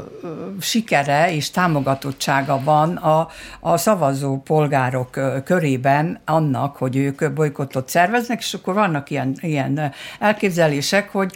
[0.60, 3.28] sikere és támogatottsága van a,
[3.60, 11.10] a szavazó polgárok körében annak, hogy ők bolykottot szerveznek, és akkor vannak ilyen, ilyen elképzelések,
[11.10, 11.34] hogy,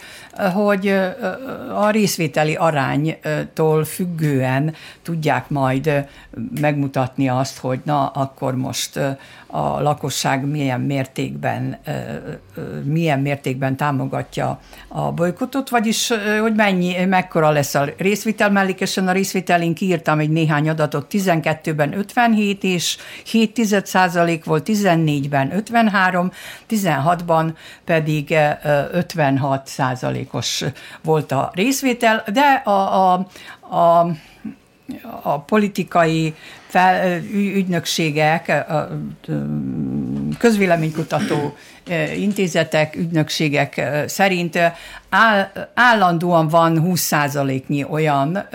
[0.53, 0.87] hogy
[1.75, 6.07] a részvételi aránytól függően tudják majd
[6.61, 8.99] megmutatni azt, hogy na, akkor most
[9.47, 11.77] a lakosság milyen mértékben,
[12.83, 18.49] milyen mértékben támogatja a bolykottot, vagyis hogy mennyi, mekkora lesz a részvitel.
[18.49, 26.31] Mellékesen a részvitelink írtam egy néhány adatot, 12-ben 57 és 7 százalék volt, 14-ben 53,
[26.69, 27.53] 16-ban
[27.85, 28.35] pedig
[28.91, 30.63] 56 százalékos
[31.03, 33.13] volt a részvétel, de a, a,
[33.75, 34.07] a
[35.21, 36.33] a politikai
[36.67, 38.87] fel, ügynökségek, a
[40.37, 41.55] közvéleménykutató
[42.17, 44.59] intézetek, ügynökségek szerint
[45.09, 48.47] áll, állandóan van 20%-nyi olyan,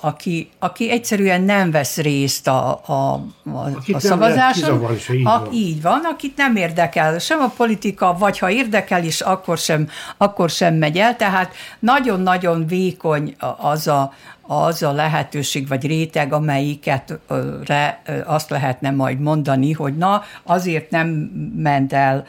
[0.00, 4.82] aki, aki egyszerűen nem vesz részt a, a, a, a szavazáson.
[5.12, 5.52] így, a, van.
[5.52, 10.50] így van, akit nem érdekel sem a politika, vagy ha érdekel is, akkor sem, akkor
[10.50, 11.16] sem megy el.
[11.16, 14.12] Tehát nagyon-nagyon vékony az a,
[14.46, 17.18] az a lehetőség vagy réteg, amelyiket
[17.64, 21.08] re, azt lehetne majd mondani, hogy na, azért nem
[21.56, 22.26] ment el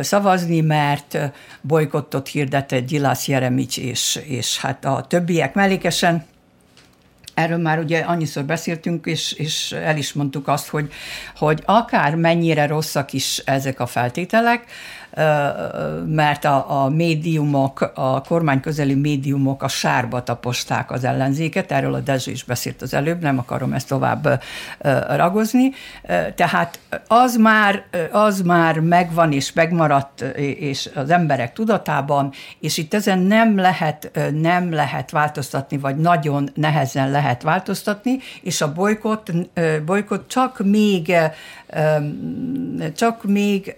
[0.00, 1.18] szavazni, mert
[1.60, 6.24] bolykottot hirdetett Gyilász Jeremics és, és hát a többiek mellékesen.
[7.34, 10.92] Erről már ugye annyiszor beszéltünk, és, és el is mondtuk azt, hogy,
[11.36, 14.64] hogy akár mennyire rosszak is ezek a feltételek,
[16.06, 22.00] mert a, a médiumok, a kormány közeli médiumok a sárba taposták az ellenzéket, erről a
[22.00, 24.42] Dezső is beszélt az előbb, nem akarom ezt tovább
[25.08, 25.70] ragozni.
[26.34, 33.18] Tehát az már, az már megvan és megmaradt, és az emberek tudatában, és itt ezen
[33.18, 39.32] nem lehet, nem lehet változtatni, vagy nagyon nehezen lehet változtatni, és a bolykott,
[39.84, 41.14] bolykott csak még
[42.96, 43.74] csak még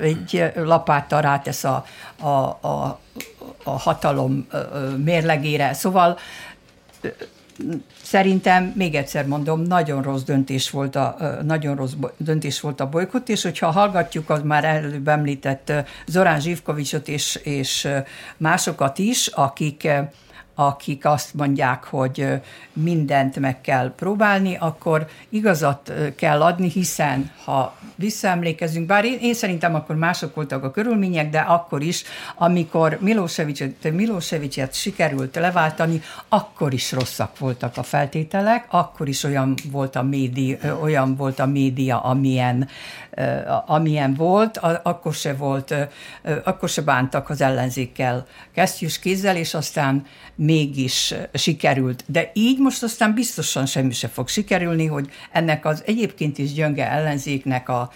[0.00, 1.84] egy lapáttal rátesz a,
[2.20, 2.98] a, a,
[3.64, 4.46] a hatalom
[5.04, 5.72] mérlegére.
[5.72, 6.18] Szóval
[8.02, 13.28] szerintem, még egyszer mondom, nagyon rossz döntés volt a, nagyon rossz döntés volt a bolykott,
[13.28, 15.72] és hogyha hallgatjuk az már előbb említett
[16.06, 17.88] Zorán Zsivkovicsot és, és
[18.36, 19.88] másokat is, akik
[20.54, 22.26] akik azt mondják, hogy
[22.72, 29.74] mindent meg kell próbálni, akkor igazat kell adni, hiszen ha visszaemlékezünk, bár én, én szerintem
[29.74, 32.04] akkor mások voltak a körülmények, de akkor is,
[32.36, 40.02] amikor Milosevic-et, sikerült leváltani, akkor is rosszak voltak a feltételek, akkor is olyan volt a
[40.02, 42.68] média, olyan volt a média amilyen,
[43.66, 45.74] amilyen volt, akkor se volt,
[46.44, 50.06] akkor se bántak az ellenzékkel kesztyűs kézzel, és aztán
[50.44, 52.04] mégis sikerült.
[52.06, 56.90] De így most aztán biztosan semmi se fog sikerülni, hogy ennek az egyébként is gyönge
[56.90, 57.92] ellenzéknek a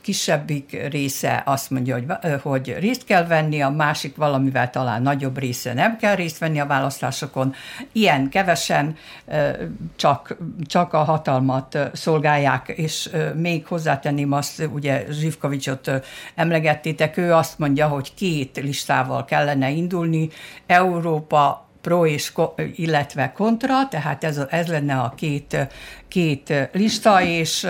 [0.00, 2.06] kisebbik része azt mondja, hogy,
[2.42, 6.66] hogy részt kell venni, a másik valamivel talán nagyobb része nem kell részt venni a
[6.66, 7.54] választásokon.
[7.92, 8.96] Ilyen kevesen
[9.96, 15.90] csak, csak a hatalmat szolgálják, és még hozzátenném azt, ugye Zsivkovicsot
[16.34, 20.28] emlegettétek, ő azt mondja, hogy két listával kellene indulni,
[20.66, 22.32] Európa pro és
[22.74, 25.68] illetve kontra, tehát ez, ez lenne a két,
[26.08, 27.66] két lista, és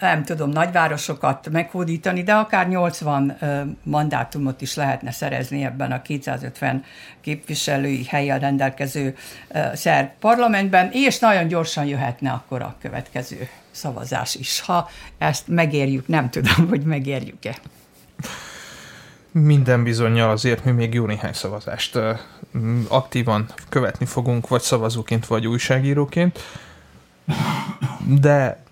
[0.00, 3.38] nem tudom, nagyvárosokat meghódítani, de akár 80
[3.82, 6.84] mandátumot is lehetne szerezni ebben a 250
[7.20, 9.16] képviselői helyen rendelkező
[9.72, 14.88] szerb parlamentben, és nagyon gyorsan jöhetne akkor a következő szavazás is, ha
[15.18, 17.54] ezt megérjük, nem tudom, hogy megérjük-e.
[19.40, 21.98] Minden bizonyal azért mi még jó néhány szavazást
[22.88, 26.38] aktívan követni fogunk, vagy szavazóként, vagy újságíróként.
[28.20, 28.62] De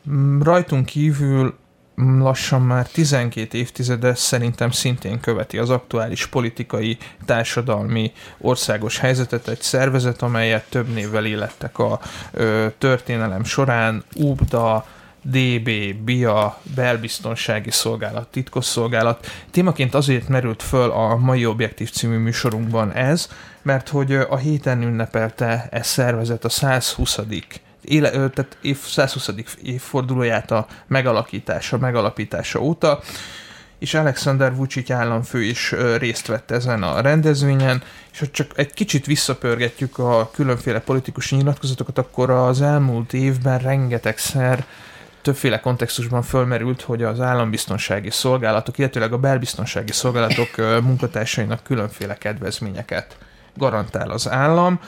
[0.40, 1.58] rajtunk kívül
[1.94, 10.22] lassan már 12 évtizede szerintem szintén követi az aktuális politikai, társadalmi, országos helyzetet egy szervezet,
[10.22, 12.00] amelyet több névvel illettek a
[12.32, 14.86] ö, történelem során, UBDA,
[15.22, 19.26] DB, BIA, belbiztonsági szolgálat, titkosszolgálat.
[19.50, 23.28] Témaként azért merült föl a mai Objektív című műsorunkban ez,
[23.62, 27.18] mert hogy a héten ünnepelte ez szervezet a 120
[27.84, 29.30] éle, tehát év, 120.
[29.62, 33.00] évfordulóját a megalakítása, megalapítása óta,
[33.78, 37.82] és Alexander Vucic államfő is részt vett ezen a rendezvényen,
[38.12, 44.64] és hogy csak egy kicsit visszapörgetjük a különféle politikus nyilatkozatokat, akkor az elmúlt évben rengetegszer
[45.22, 53.16] többféle kontextusban fölmerült, hogy az állambiztonsági szolgálatok, illetőleg a belbiztonsági szolgálatok munkatársainak különféle kedvezményeket
[53.56, 54.80] garantál az állam.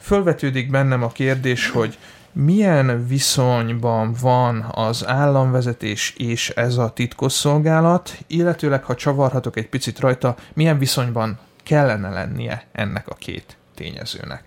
[0.00, 1.98] Fölvetődik bennem a kérdés, hogy
[2.32, 10.36] milyen viszonyban van az államvezetés és ez a titkosszolgálat, illetőleg, ha csavarhatok egy picit rajta,
[10.54, 14.42] milyen viszonyban kellene lennie ennek a két tényezőnek?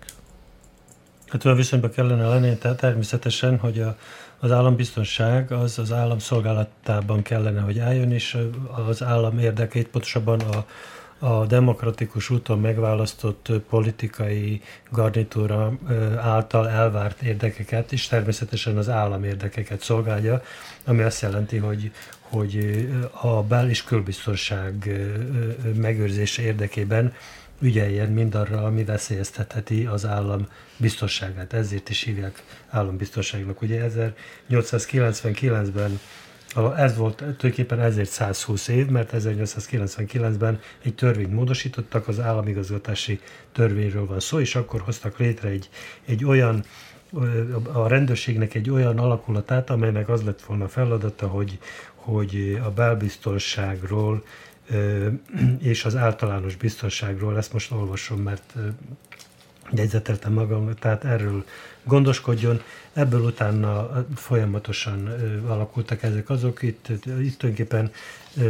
[1.28, 3.96] Hát olyan viszonyban kellene lennie, tehát természetesen, hogy a,
[4.40, 8.38] az állambiztonság az az állam szolgálatában kellene, hogy álljon, és
[8.88, 10.66] az állam érdekét, pontosabban a,
[11.26, 15.72] a demokratikus úton megválasztott politikai garnitúra
[16.18, 20.42] által elvárt érdekeket, és természetesen az állam érdekeket szolgálja,
[20.84, 22.86] ami azt jelenti, hogy, hogy
[23.20, 25.00] a bel- és külbiztonság
[25.74, 27.12] megőrzése érdekében
[27.60, 30.46] ügyeljen mindarra, ami veszélyeztetheti az állam
[30.76, 31.52] biztonságát.
[31.52, 33.62] Ezért is hívják állambiztonságnak.
[33.62, 33.90] Ugye
[34.48, 36.00] 1899-ben
[36.76, 43.20] Ez volt tulajdonképpen ezért 120 év, mert 1899-ben egy törvényt módosítottak, az államigazgatási
[43.52, 45.68] törvényről van szó, és akkor hoztak létre egy,
[46.06, 46.64] egy olyan
[47.72, 51.58] a rendőrségnek egy olyan alakulatát, amelynek az lett volna feladata, hogy,
[51.94, 54.22] hogy a belbiztonságról
[55.58, 58.54] és az általános biztonságról, ezt most olvasom, mert
[59.72, 61.44] jegyzeteltem magam, tehát erről
[61.84, 62.60] gondoskodjon.
[62.92, 65.08] Ebből utána folyamatosan
[65.46, 66.62] alakultak ezek azok.
[66.62, 67.04] Itt, itt
[67.38, 67.90] tulajdonképpen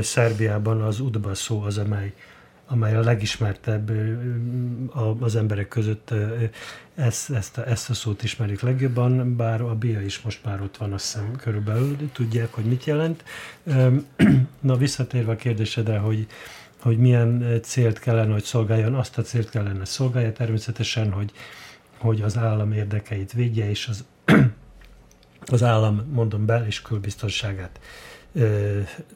[0.02, 2.12] Szerbiában az UDBA szó az, amely,
[2.72, 3.92] amely a legismertebb
[5.20, 6.14] az emberek között
[6.94, 10.76] ezt, ezt, a, ezt a szót ismerik legjobban, bár a BIA is most már ott
[10.76, 13.24] van, azt hiszem körülbelül, tudják, hogy mit jelent.
[14.60, 16.26] Na, visszatérve a kérdésedre, hogy,
[16.80, 21.32] hogy milyen célt kellene, hogy szolgáljon, azt a célt kellene szolgálja természetesen, hogy,
[21.98, 24.04] hogy az állam érdekeit védje, és az,
[25.54, 27.80] az állam, mondom, bel- és külbiztonságát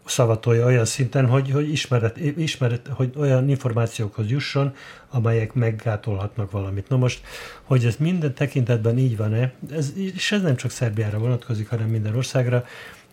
[0.05, 4.75] szavatolja olyan szinten, hogy, hogy ismeret, ismeret, hogy olyan információkhoz jusson,
[5.11, 6.89] amelyek meggátolhatnak valamit.
[6.89, 7.21] Na most,
[7.63, 12.17] hogy ez minden tekintetben így van-e, ez, és ez nem csak Szerbiára vonatkozik, hanem minden
[12.17, 12.65] országra,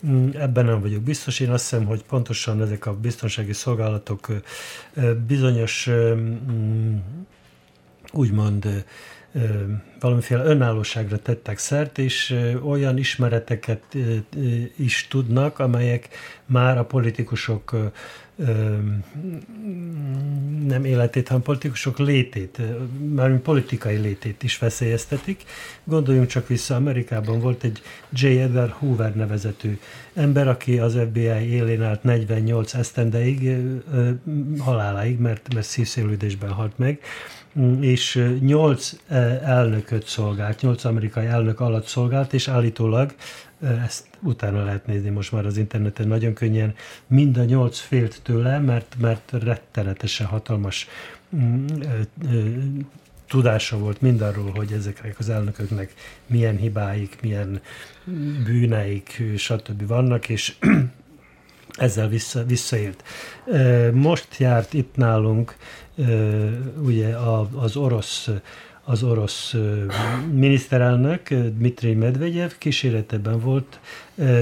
[0.07, 1.39] mm, Ebben nem vagyok biztos.
[1.39, 4.27] Én azt hiszem, hogy pontosan ezek a biztonsági szolgálatok
[5.27, 6.97] bizonyos mm,
[8.11, 8.85] úgymond
[9.99, 13.83] valamiféle önállóságra tettek szert, és olyan ismereteket
[14.75, 16.09] is tudnak, amelyek
[16.45, 17.75] már a politikusok
[20.67, 22.61] nem életét, hanem politikusok létét,
[23.13, 25.43] már politikai létét is veszélyeztetik.
[25.83, 28.27] Gondoljunk csak vissza, Amerikában volt egy J.
[28.27, 29.77] Edgar Hoover nevezetű
[30.13, 33.57] ember, aki az FBI élén állt 48 esztendeig,
[34.57, 36.99] haláláig, mert, mert szívszélődésben halt meg,
[37.79, 38.93] és nyolc
[39.43, 43.13] elnököt szolgált, nyolc amerikai elnök alatt szolgált, és állítólag
[43.61, 46.73] ezt utána lehet nézni most már az interneten nagyon könnyen,
[47.07, 50.87] mind a nyolc félt tőle, mert, mert rettenetesen hatalmas
[51.35, 51.65] mm,
[53.27, 55.93] tudása volt mindarról, hogy ezeknek az elnököknek
[56.25, 57.61] milyen hibáik, milyen
[58.43, 59.87] bűneik, stb.
[59.87, 60.55] vannak, és
[61.77, 63.03] ezzel vissza, visszaért.
[63.93, 65.55] Most járt itt nálunk
[66.81, 67.15] ugye
[67.55, 68.29] az orosz
[68.83, 69.55] az orosz
[70.31, 73.79] miniszterelnök Dmitri Medvegyev kíséretében volt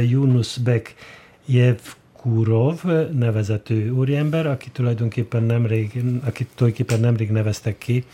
[0.09, 0.95] Yunus Bek
[1.45, 8.05] Jevkurov nevezető úriember, aki tulajdonképpen nemrég, aki tulajdonképpen nemrég neveztek ki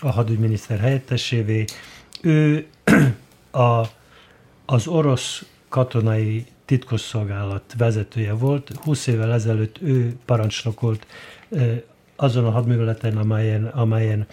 [0.00, 1.64] a hadügyminiszter helyettesévé.
[2.22, 2.66] Ő
[3.50, 3.82] a,
[4.66, 8.70] az orosz katonai titkosszolgálat vezetője volt.
[8.82, 11.06] 20 évvel ezelőtt ő parancsnokolt
[12.16, 14.26] azon a hadműveleten, amelyen, amelyen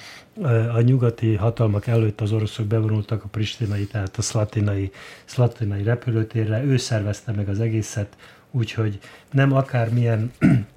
[0.73, 4.91] a nyugati hatalmak előtt az oroszok bevonultak a pristinai, tehát a szlatinai,
[5.25, 8.15] szlatinai repülőtérre, ő szervezte meg az egészet,
[8.51, 8.99] úgyhogy
[9.31, 10.31] nem akármilyen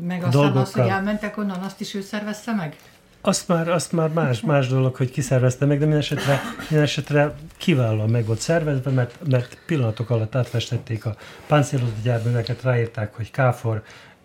[0.00, 0.62] Meg aztán dolgokkal...
[0.62, 2.76] az, hogy elmentek onnan, azt is ő szervezte meg?
[3.20, 7.34] Azt már, azt már más, más dolog, hogy kiszervezte meg, de minden esetre, minden esetre
[7.56, 13.82] kiválóan meg volt szervezve, mert, mert pillanatok alatt átfestették a páncélozott gyárműveket, ráírták, hogy Káfor,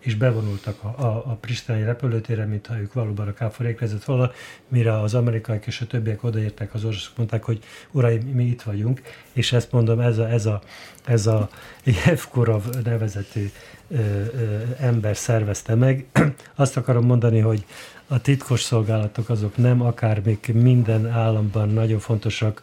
[0.08, 4.30] és bevonultak a, a, a Pristinai repülőtérre, mintha ők valóban a Káfor érkezett volna,
[4.68, 9.02] mire az amerikaiak és a többiek odaértek, az oroszok mondták, hogy uraim, mi itt vagyunk,
[9.32, 10.60] és ezt mondom, ez a, ez a,
[11.04, 11.48] ez a
[11.84, 13.50] Jevkorov nevezetű
[13.88, 16.06] ö, ö, ember szervezte meg.
[16.54, 17.64] Azt akarom mondani, hogy
[18.06, 22.62] a titkos szolgálatok azok nem akármik minden államban nagyon fontosak,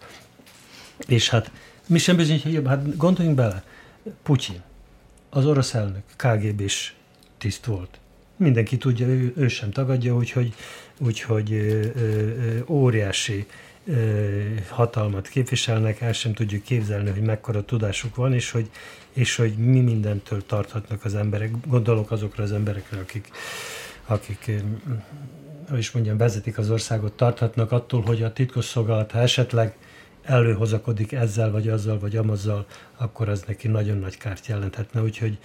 [1.07, 1.51] és hát
[1.87, 3.63] mi sem bizonyítja, hát gondoljunk bele,
[4.23, 4.61] Putyin,
[5.29, 6.94] az orosz elnök, KGB-s
[7.45, 7.99] tiszt volt.
[8.37, 10.53] Mindenki tudja, ő, ő sem tagadja, úgyhogy,
[10.99, 13.45] úgyhogy ö, ö, óriási
[14.69, 18.69] hatalmat képviselnek, el sem tudjuk képzelni, hogy mekkora tudásuk van, és hogy,
[19.13, 21.51] és hogy mi mindentől tarthatnak az emberek.
[21.67, 23.29] Gondolok azokra az emberekre, akik,
[24.05, 24.51] akik
[25.69, 29.75] hogy is mondjam, vezetik az országot, tarthatnak attól, hogy a titkosszolgálat, ha esetleg
[30.23, 32.65] előhozakodik ezzel, vagy azzal, vagy amazzal,
[32.95, 35.01] akkor az neki nagyon nagy kárt jelenthetne.
[35.01, 35.37] Úgyhogy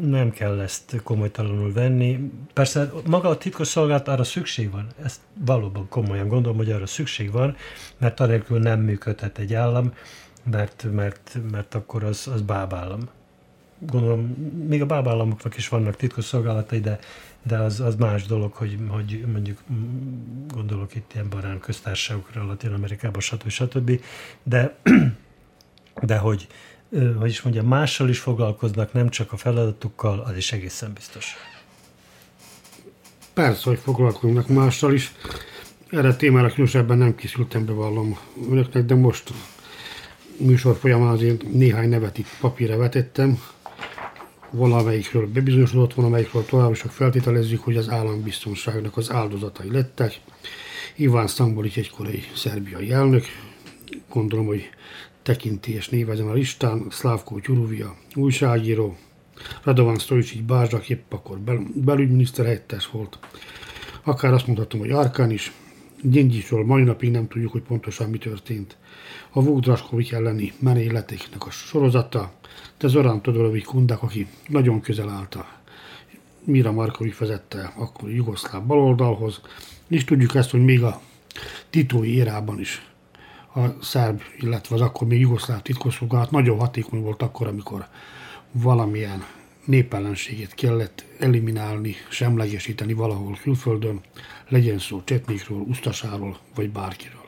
[0.00, 2.30] nem kell ezt komolytalanul venni.
[2.52, 7.30] Persze maga a titkos szolgálat arra szükség van, ezt valóban komolyan gondolom, hogy arra szükség
[7.30, 7.56] van,
[7.98, 9.92] mert anélkül nem működhet egy állam,
[10.50, 13.00] mert, mert, mert akkor az, az bábállam.
[13.78, 14.20] Gondolom,
[14.68, 16.98] még a bábállamoknak is vannak titkos szolgálatai, de,
[17.42, 19.58] de az, az más dolog, hogy, hogy mondjuk
[20.48, 23.48] gondolok itt ilyen barán köztársaságokra, Latin Amerikában, stb.
[23.48, 24.00] stb.
[24.42, 24.78] De,
[26.02, 26.46] de hogy,
[27.18, 31.36] hogy is mondjam, mással is foglalkoznak, nem csak a feladatukkal, az is egészen biztos.
[33.34, 35.12] Persze, hogy foglalkoznak mással is.
[35.90, 38.18] Erre a témára különösebben nem készültem, bevallom
[38.50, 39.32] önöknek, de most
[40.36, 43.38] műsor folyamán azért néhány nevet itt papírra vetettem.
[44.50, 50.20] valamelyikről bebizonyosodott, valamelyikről tovább csak feltételezzük, hogy az állambiztonságnak az áldozatai lettek.
[50.96, 53.24] Iván Stambolic egykori szerbiai elnök,
[54.08, 54.70] gondolom, hogy
[55.28, 58.96] tekintélyes név ezen a listán, Szlávkó Gyuruvia újságíró,
[59.62, 63.18] Radovan Stojicic Bázsak épp akkor bel- belügyminiszter helyettes volt.
[64.02, 65.52] Akár azt mondhatom, hogy Arkán is.
[66.02, 68.76] Gyingyisról mai napig nem tudjuk, hogy pontosan mi történt.
[69.30, 72.32] A Vugdraskovic elleni merényleteknek a sorozata,
[72.78, 75.46] de Zoran Todorovic Kundák, aki nagyon közel állt a
[76.44, 79.40] Mira Markovic vezette akkor jugoszláv baloldalhoz,
[79.88, 81.00] és tudjuk ezt, hogy még a
[81.70, 82.87] titói érában is
[83.58, 87.86] a szerb, illetve az akkor még jugoszláv titkosszolgálat nagyon hatékony volt akkor, amikor
[88.52, 89.24] valamilyen
[89.64, 94.00] népellenségét kellett eliminálni, semlegesíteni valahol külföldön,
[94.48, 97.26] legyen szó csetnikről, ustasáról, vagy bárkiről.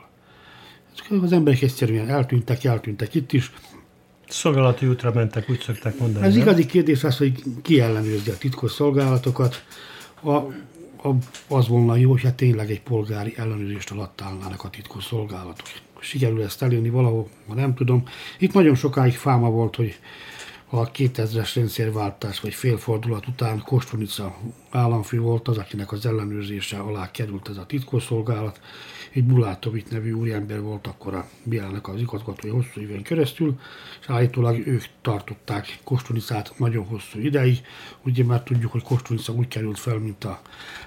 [0.93, 3.51] Ezek az emberek egyszerűen eltűntek, eltűntek itt is.
[4.27, 6.25] Szolgálati útra mentek, úgy szokták mondani.
[6.25, 6.41] Ez nem?
[6.41, 9.63] igazi kérdés az, hogy ki ellenőrzi a titkos szolgálatokat.
[10.21, 10.35] A,
[11.07, 11.15] a,
[11.47, 15.67] az volna jó, hogyha tényleg egy polgári ellenőrzést alatt állnának a titkos szolgálatok.
[16.01, 18.03] Sikerül ezt elérni valahol, ma nem tudom.
[18.39, 19.99] Itt nagyon sokáig fáma volt, hogy
[20.73, 24.37] a 2000-es rendszerváltás vagy félfordulat után Kostunica
[24.69, 28.59] államfő volt az, akinek az ellenőrzése alá került ez a titkosszolgálat.
[29.13, 33.59] Egy Bulátovic nevű úriember volt akkor a Bielának az igazgatója hosszú éven keresztül,
[34.01, 37.61] és állítólag ők tartották Kostunicát nagyon hosszú ideig.
[38.05, 40.41] Ugye már tudjuk, hogy Kostunica úgy került fel, mint a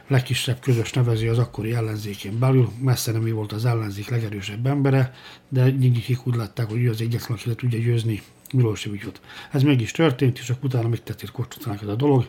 [0.08, 2.68] legkisebb közös nevező az akkori ellenzékén belül.
[2.80, 5.14] Messze nem ő volt az ellenzék legerősebb embere,
[5.48, 9.20] de nyingikik úgy látták, hogy ő az egyetlen, aki le tudja győzni Milosevicsot.
[9.52, 12.26] Ez meg is történt, és akkor utána megtették Kostunicának ez a dolog.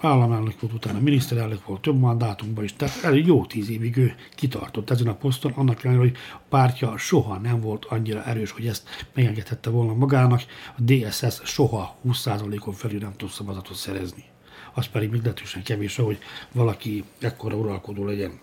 [0.00, 4.90] Államelnök volt, utána miniszterelnök volt több mandátumban is, tehát elég jó tíz évig ő kitartott
[4.90, 8.88] ezen a poszton, annak ellenére, hogy a pártja soha nem volt annyira erős, hogy ezt
[9.14, 10.42] megengedhette volna magának,
[10.76, 14.24] a DSS soha 20%-on felül nem tud szavazatot szerezni.
[14.72, 16.18] Az pedig meglehetősen kevés, hogy
[16.52, 18.40] valaki ekkora uralkodó legyen.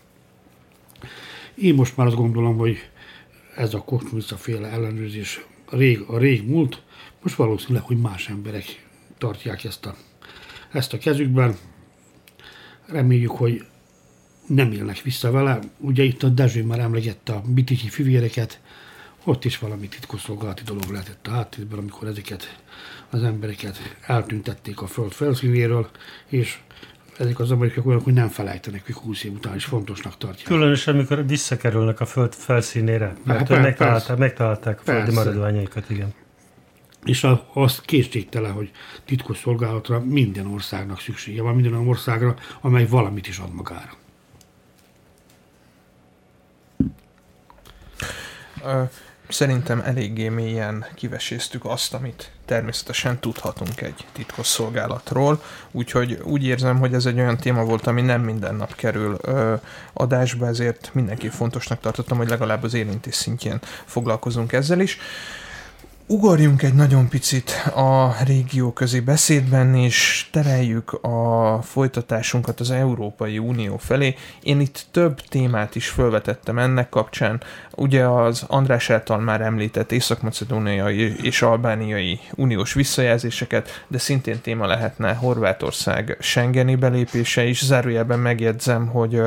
[1.56, 2.78] Én most már azt gondolom, hogy
[3.56, 6.82] ez a Kostunica féle ellenőrzés rég, a rég múlt,
[7.22, 9.96] most valószínűleg, hogy más emberek tartják ezt a,
[10.72, 11.58] ezt a kezükben.
[12.86, 13.66] Reméljük, hogy
[14.48, 15.60] nem élnek vissza vele.
[15.78, 18.62] Ugye itt a Dezső már emlegette a bitiki fivéreket,
[19.24, 22.60] ott is valami titkosszolgálati dolog lehetett a háttérben, amikor ezeket
[23.10, 25.90] az embereket eltüntették a föld felszínéről,
[26.28, 26.60] és
[27.20, 30.48] ezek az amerikaiak olyanok, hogy nem felejtenek, hogy 20 év után is fontosnak tartják.
[30.48, 35.24] Különösen, amikor visszakerülnek a föld felszínére, mert persze, megtalálták, megtalálták a földi Persze.
[35.24, 36.14] maradványaikat, igen.
[37.06, 38.72] És az kétségtelen, hogy
[39.06, 43.98] titkos szolgálatra minden országnak szüksége van, minden olyan országra, amely valamit is ad magára.
[48.64, 48.84] Ö,
[49.30, 56.94] Szerintem eléggé mélyen kiveséztük azt, amit természetesen tudhatunk egy titkos szolgálatról, úgyhogy úgy érzem, hogy
[56.94, 59.54] ez egy olyan téma volt, ami nem minden nap kerül ö,
[59.94, 64.98] adásba, ezért mindenki fontosnak tartottam, hogy legalább az érintés szintjén foglalkozunk ezzel is.
[66.12, 73.78] Ugorjunk egy nagyon picit a régió közi beszédben, és tereljük a folytatásunkat az Európai Unió
[73.78, 74.16] felé.
[74.44, 77.42] Én itt több témát is felvetettem ennek kapcsán.
[77.76, 85.14] Ugye az András által már említett észak-macedóniai és albániai uniós visszajelzéseket, de szintén téma lehetne
[85.14, 87.66] Horvátország Schengeni belépése is.
[87.66, 89.22] Zárójelben megjegyzem, hogy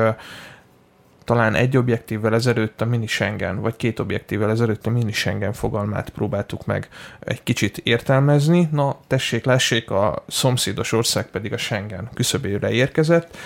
[1.23, 6.09] talán egy objektívvel ezelőtt a mini Schengen, vagy két objektívvel ezelőtt a mini Schengen fogalmát
[6.09, 6.87] próbáltuk meg
[7.19, 8.67] egy kicsit értelmezni.
[8.71, 13.37] Na, tessék, lássék, a szomszédos ország pedig a Schengen küszöbére érkezett,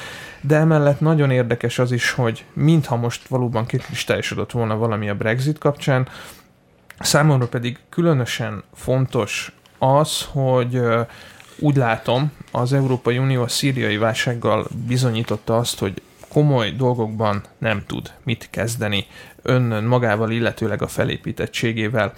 [0.41, 5.57] de emellett nagyon érdekes az is, hogy mintha most valóban kikristályosodott volna valami a Brexit
[5.57, 6.07] kapcsán,
[6.99, 10.81] számomra pedig különösen fontos az, hogy
[11.59, 18.13] úgy látom, az Európai Unió a szíriai válsággal bizonyította azt, hogy komoly dolgokban nem tud
[18.23, 19.05] mit kezdeni
[19.41, 22.13] önnön magával, illetőleg a felépítettségével.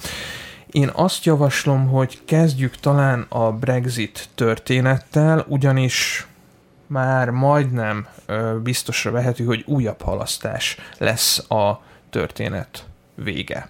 [0.72, 6.28] Én azt javaslom, hogy kezdjük talán a Brexit történettel, ugyanis
[6.88, 8.08] már majdnem
[8.64, 12.86] biztosra vehető, hogy újabb halasztás lesz a történet
[13.16, 13.70] vége.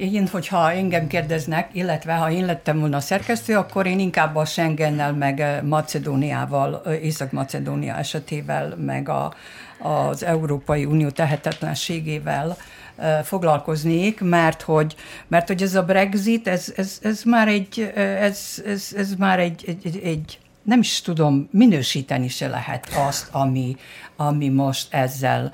[0.00, 5.12] Én, hogyha engem kérdeznek, illetve ha én lettem volna szerkesztő, akkor én inkább a Schengennel,
[5.12, 9.34] meg eh, Macedóniával, eh, Észak-Macedónia esetével, meg a,
[9.78, 12.56] az Európai Unió tehetetlenségével
[12.96, 14.94] eh, foglalkoznék, mert hogy,
[15.28, 19.64] mert hogy ez a Brexit, ez, ez, ez már egy, ez, ez, ez már egy,
[19.66, 23.76] egy, egy, egy nem is tudom, minősíteni se lehet azt, ami,
[24.16, 25.52] ami most ezzel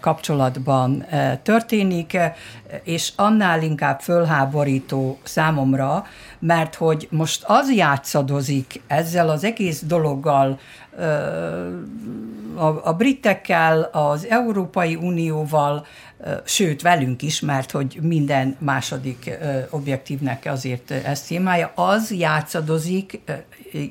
[0.00, 1.06] kapcsolatban
[1.42, 2.18] történik,
[2.84, 6.06] és annál inkább fölháborító számomra,
[6.38, 10.58] mert hogy most az játszadozik ezzel az egész dologgal,
[12.54, 15.86] a, a britekkel, az Európai Unióval,
[16.44, 19.38] sőt velünk is, mert hogy minden második
[19.70, 23.20] objektívnek azért ez témája, az játszadozik,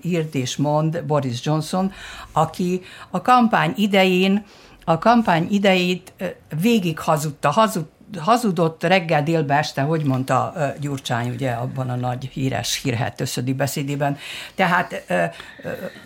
[0.02, 1.92] írt és mond Boris Johnson,
[2.32, 4.46] aki a kampány idején
[4.88, 6.14] a kampány idejét
[6.62, 12.80] végig hazudta, hazudta hazudott reggel, délbe, este, hogy mondta Gyurcsány ugye abban a nagy híres
[12.84, 14.18] hírhet összödi beszédében.
[14.56, 15.06] Tehát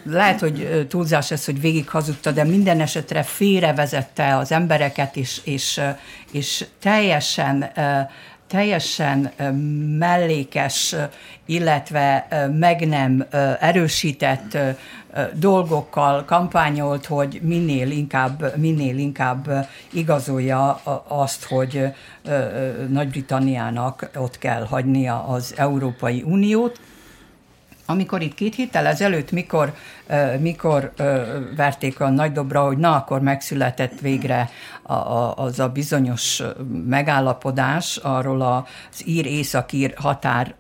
[0.04, 5.82] lehet, hogy túlzás ez, hogy végig hazudta, de minden esetre félrevezette az embereket, és, és,
[6.32, 7.72] és teljesen
[8.50, 9.32] teljesen
[9.98, 10.96] mellékes,
[11.46, 12.28] illetve
[12.60, 13.26] meg nem
[13.60, 14.58] erősített
[15.34, 21.84] dolgokkal kampányolt, hogy minél inkább, minél inkább igazolja azt, hogy
[22.90, 26.80] Nagy-Britanniának ott kell hagynia az Európai Uniót.
[27.90, 29.74] Amikor itt két héttel ezelőtt, mikor,
[30.40, 30.94] mikor
[31.56, 34.50] verték a nagy dobra, hogy na, akkor megszületett végre
[35.36, 36.44] az a bizonyos
[36.86, 40.56] megállapodás arról az ír-északír határ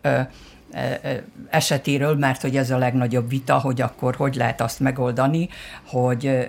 [1.49, 5.49] esetéről, mert hogy ez a legnagyobb vita, hogy akkor hogy lehet azt megoldani,
[5.87, 6.47] hogy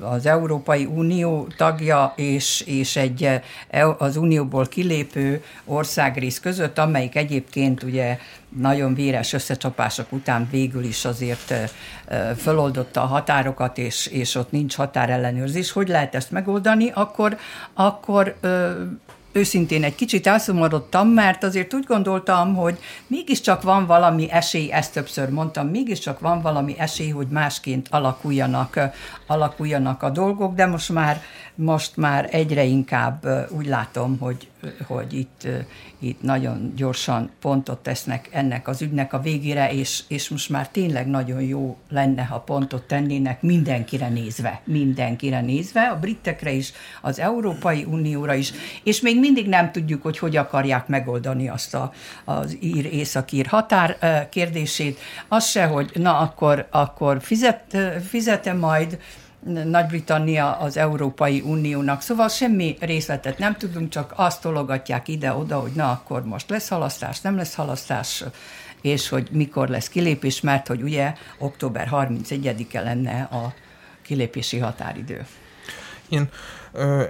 [0.00, 3.40] az Európai Unió tagja és, és egy
[3.70, 11.04] e, az Unióból kilépő országrész között, amelyik egyébként ugye nagyon véres összecsapások után végül is
[11.04, 11.54] azért
[12.36, 15.70] föloldotta a határokat, és, és ott nincs határellenőrzés.
[15.70, 16.90] Hogy lehet ezt megoldani?
[16.94, 17.36] Akkor,
[17.74, 18.36] akkor
[19.32, 25.28] őszintén egy kicsit elszomorodtam, mert azért úgy gondoltam, hogy mégiscsak van valami esély, ezt többször
[25.28, 28.80] mondtam, mégiscsak van valami esély, hogy másként alakuljanak,
[29.26, 31.22] alakuljanak a dolgok, de most már,
[31.54, 34.48] most már egyre inkább úgy látom, hogy,
[34.86, 35.48] hogy itt,
[35.98, 41.06] itt nagyon gyorsan pontot tesznek ennek az ügynek a végére, és, és most már tényleg
[41.06, 47.84] nagyon jó lenne, ha pontot tennének mindenkire nézve, mindenkire nézve, a britekre is, az Európai
[47.84, 48.52] Unióra is,
[48.82, 51.92] és még mindig nem tudjuk, hogy hogy akarják megoldani azt a,
[52.24, 54.98] az ír-északír határ kérdését.
[55.28, 57.76] Az se, hogy na akkor, akkor fizet,
[58.08, 58.98] fizetem majd,
[59.64, 62.02] nagy-Britannia az Európai Uniónak.
[62.02, 67.20] Szóval semmi részletet nem tudunk, csak azt tologatják ide-oda, hogy na akkor most lesz halasztás,
[67.20, 68.24] nem lesz halasztás,
[68.80, 73.54] és hogy mikor lesz kilépés, mert hogy ugye október 31-e lenne a
[74.02, 75.26] kilépési határidő.
[76.08, 76.28] Én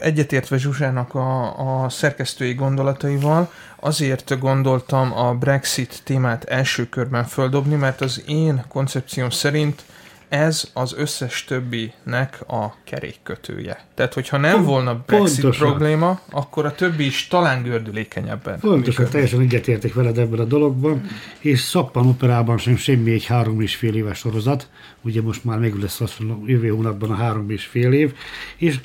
[0.01, 8.01] egyetértve Zsuzsának a, a szerkesztői gondolataival, azért gondoltam a Brexit témát első körben földobni, mert
[8.01, 9.85] az én koncepcióm szerint
[10.31, 13.85] ez az összes többinek a kerékkötője.
[13.95, 15.69] Tehát, hogyha nem Pont, volna Brexit pontosan.
[15.69, 18.61] probléma, akkor a többi is talán gördülékenyebben.
[18.61, 21.07] Pontosan, teljesen egyetértek veled ebben a dologban,
[21.39, 24.69] és Szappan operában sem semmi egy három és fél éves sorozat,
[25.01, 26.17] ugye most már meg lesz az
[26.47, 28.15] jövő hónapban a három és fél év,
[28.57, 28.79] és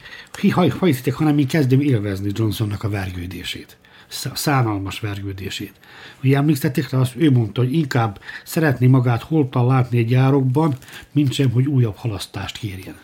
[0.51, 3.77] ha, ha hanem én kezdem élvezni Johnsonnak a vergődését
[4.07, 5.73] szánalmas vergődését.
[6.23, 10.75] Ugye emlékeztetek rá, ő mondta, hogy inkább szeretné magát holtan látni egy járokban,
[11.11, 12.95] mint sem, hogy újabb halasztást kérjen.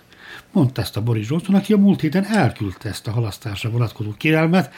[0.51, 4.73] Mondta ezt a Boris Johnson, aki a múlt héten elküldte ezt a halasztásra vonatkozó kérelmet,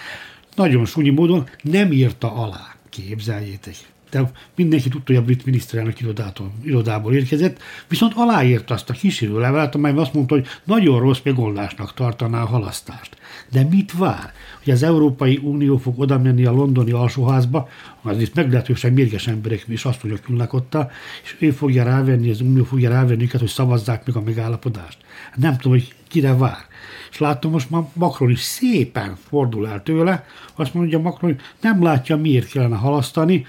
[0.56, 2.76] nagyon súnyi módon nem írta alá.
[2.90, 3.76] Képzeljétek
[4.14, 9.40] de mindenki tudta, hogy a brit miniszterelnök irodától, irodából érkezett, viszont aláírta azt a kísérő
[9.40, 13.18] levelet, amelyben azt mondta, hogy nagyon rossz megoldásnak tartaná a halasztást.
[13.52, 14.32] De mit vár?
[14.64, 17.70] Hogy az Európai Unió fog oda menni a londoni alsóházba,
[18.02, 20.78] az itt meglehetősen mérges emberek is azt mondja, ülnek ott,
[21.24, 24.98] és ő fogja rávenni, az Unió fogja rávenni őket, hogy szavazzák meg a megállapodást.
[25.36, 26.66] Nem tudom, hogy kire vár.
[27.12, 30.26] És látom, most már Macron is szépen fordul el tőle,
[30.56, 33.46] azt mondja Macron, hogy nem látja, miért kellene halasztani,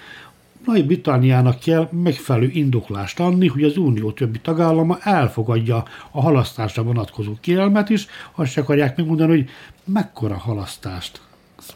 [0.64, 7.90] nagy-Britanniának kell megfelelő indoklást adni, hogy az Unió többi tagállama elfogadja a halasztásra vonatkozó kérelmet
[7.90, 9.48] is, azt se akarják megmondani, hogy
[9.84, 11.20] mekkora halasztást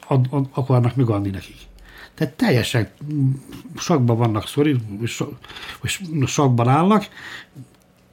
[0.07, 1.57] ad, ad, akarnak megadni nekik.
[2.15, 2.89] Tehát teljesen
[3.77, 4.77] sakban vannak szori,
[5.83, 7.09] és sakban állnak,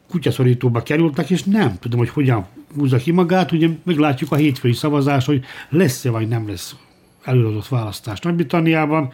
[0.10, 2.46] kutyaszorítóba kerültek, és nem tudom, hogy hogyan
[2.76, 3.52] húzza ki magát.
[3.52, 6.76] Ugye meglátjuk a hétfői szavazás, hogy lesz-e vagy nem lesz
[7.24, 9.12] előadott választás Nagy-Britanniában.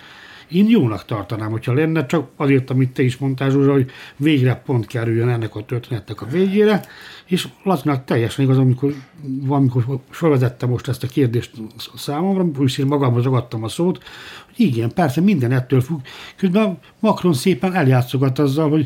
[0.52, 4.88] Én jónak tartanám, hogyha lenne, csak azért, amit te is mondtál, Zsuzsa, hogy végre pont
[4.88, 6.86] kerüljön ennek a történetnek a végére,
[7.26, 8.94] és Lacinak teljesen igaz, amikor
[9.24, 11.52] valamikor felvezettem most ezt a kérdést
[11.96, 14.04] számomra, és én magamhoz ragadtam a szót,
[14.46, 16.00] hogy igen, persze minden ettől függ.
[16.36, 18.86] Közben Macron szépen eljátszogat azzal, hogy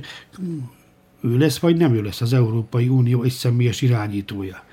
[1.21, 4.63] ő lesz, vagy nem ő lesz az Európai Unió egy személyes irányítója.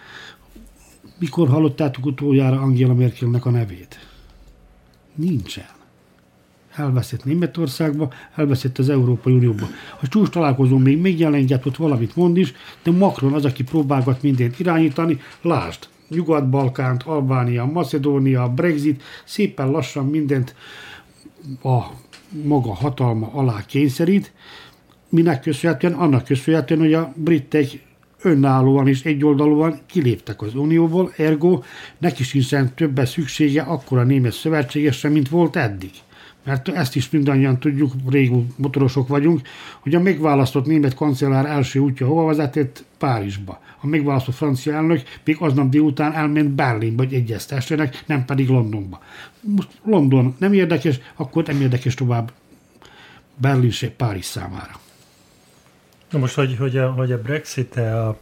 [1.18, 3.98] Mikor hallottátok utoljára Angela Merkelnek a nevét?
[5.14, 5.71] Nincsen.
[6.76, 9.66] Elveszett Németországba, elveszett az Európai Unióba.
[10.00, 12.52] A csúcs találkozón még megjelentett valamit mond is,
[12.82, 20.54] de Macron az, aki próbálgat mindent irányítani, lásd, Nyugat-Balkánt, Albánia, Macedónia, Brexit, szépen lassan mindent
[21.62, 21.80] a
[22.44, 24.32] maga hatalma alá kényszerít,
[25.08, 25.92] minek köszönhetően?
[25.92, 27.66] Annak köszönhetően, hogy a britek
[28.22, 31.62] önállóan és egyoldalúan kiléptek az Unióból, ergo
[31.98, 35.90] neki sincsen többet szüksége akkor a német szövetségesre, mint volt eddig.
[36.44, 39.40] Mert ezt is mindannyian tudjuk, régó motorosok vagyunk,
[39.80, 42.84] hogy a megválasztott német kancellár első útja hova vezetett?
[42.98, 43.60] Párizsba.
[43.80, 49.02] A megválasztott francia elnök még aznap délután elment Berlinbe, hogy egyeztessenek, nem pedig Londonba.
[49.40, 52.32] Most London nem érdekes, akkor nem érdekes tovább
[53.36, 54.80] Berlin se Párizs számára.
[56.10, 58.18] Na most, hogy, hogy, a, hogy a Brexit a,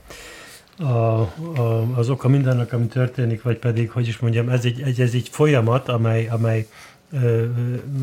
[0.79, 5.15] a, a, az oka mindennek, ami történik, vagy pedig, hogy is mondjam, ez egy, ez
[5.15, 6.67] egy folyamat, amely, amely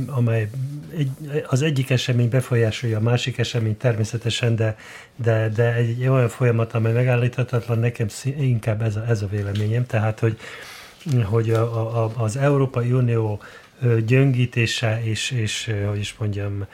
[0.06, 0.50] amely
[0.98, 1.10] egy,
[1.48, 4.78] az egyik esemény befolyásolja a másik esemény természetesen, de,
[5.16, 10.20] de, de egy olyan folyamat, amely megállíthatatlan, nekem inkább ez a, ez a véleményem, tehát,
[10.20, 10.38] hogy,
[11.24, 13.42] hogy a, a, az Európai Unió
[14.06, 16.66] gyöngítése és, és hogy is mondjam,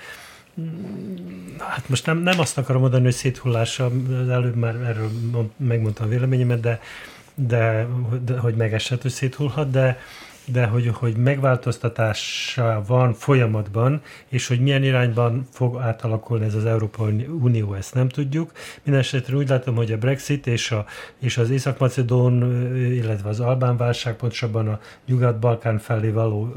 [1.58, 3.92] hát most nem, nem azt akarom mondani, hogy széthullása,
[4.30, 5.12] előbb már erről
[5.58, 6.80] megmondtam a véleményemet, de,
[7.36, 7.88] de,
[8.26, 10.00] de hogy megesett, hogy széthullhat, de,
[10.46, 17.28] de hogy, hogy megváltoztatása van folyamatban, és hogy milyen irányban fog átalakulni ez az Európai
[17.42, 18.52] Unió, ezt nem tudjuk.
[18.84, 20.86] Mindenesetre úgy látom, hogy a Brexit és, a,
[21.20, 22.44] és az Észak-Macedón,
[22.76, 26.54] illetve az Albán válság, pontosabban a Nyugat-Balkán felé való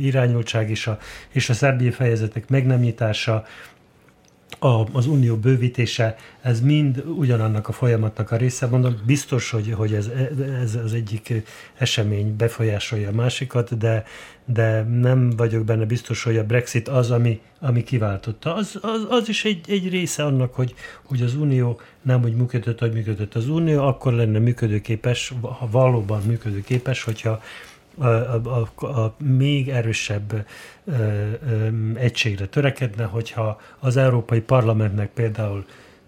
[0.00, 2.82] irányultság és a, és a szerbiai fejezetek meg nem
[4.58, 8.66] a, az unió bővítése, ez mind ugyanannak a folyamatnak a része.
[8.66, 10.10] Mondom, biztos, hogy, hogy ez,
[10.62, 11.32] ez az egyik
[11.78, 14.04] esemény befolyásolja a másikat, de,
[14.44, 18.54] de nem vagyok benne biztos, hogy a Brexit az, ami, ami kiváltotta.
[18.54, 22.78] Az, az, az is egy, egy része annak, hogy, hogy az unió nem úgy működött,
[22.78, 23.34] hogy működött.
[23.34, 27.42] Az unió akkor lenne működőképes, ha valóban működőképes, hogyha
[27.98, 30.46] a, a, a, még erősebb
[30.84, 35.64] ö, ö, egységre törekedne, hogyha az Európai Parlamentnek például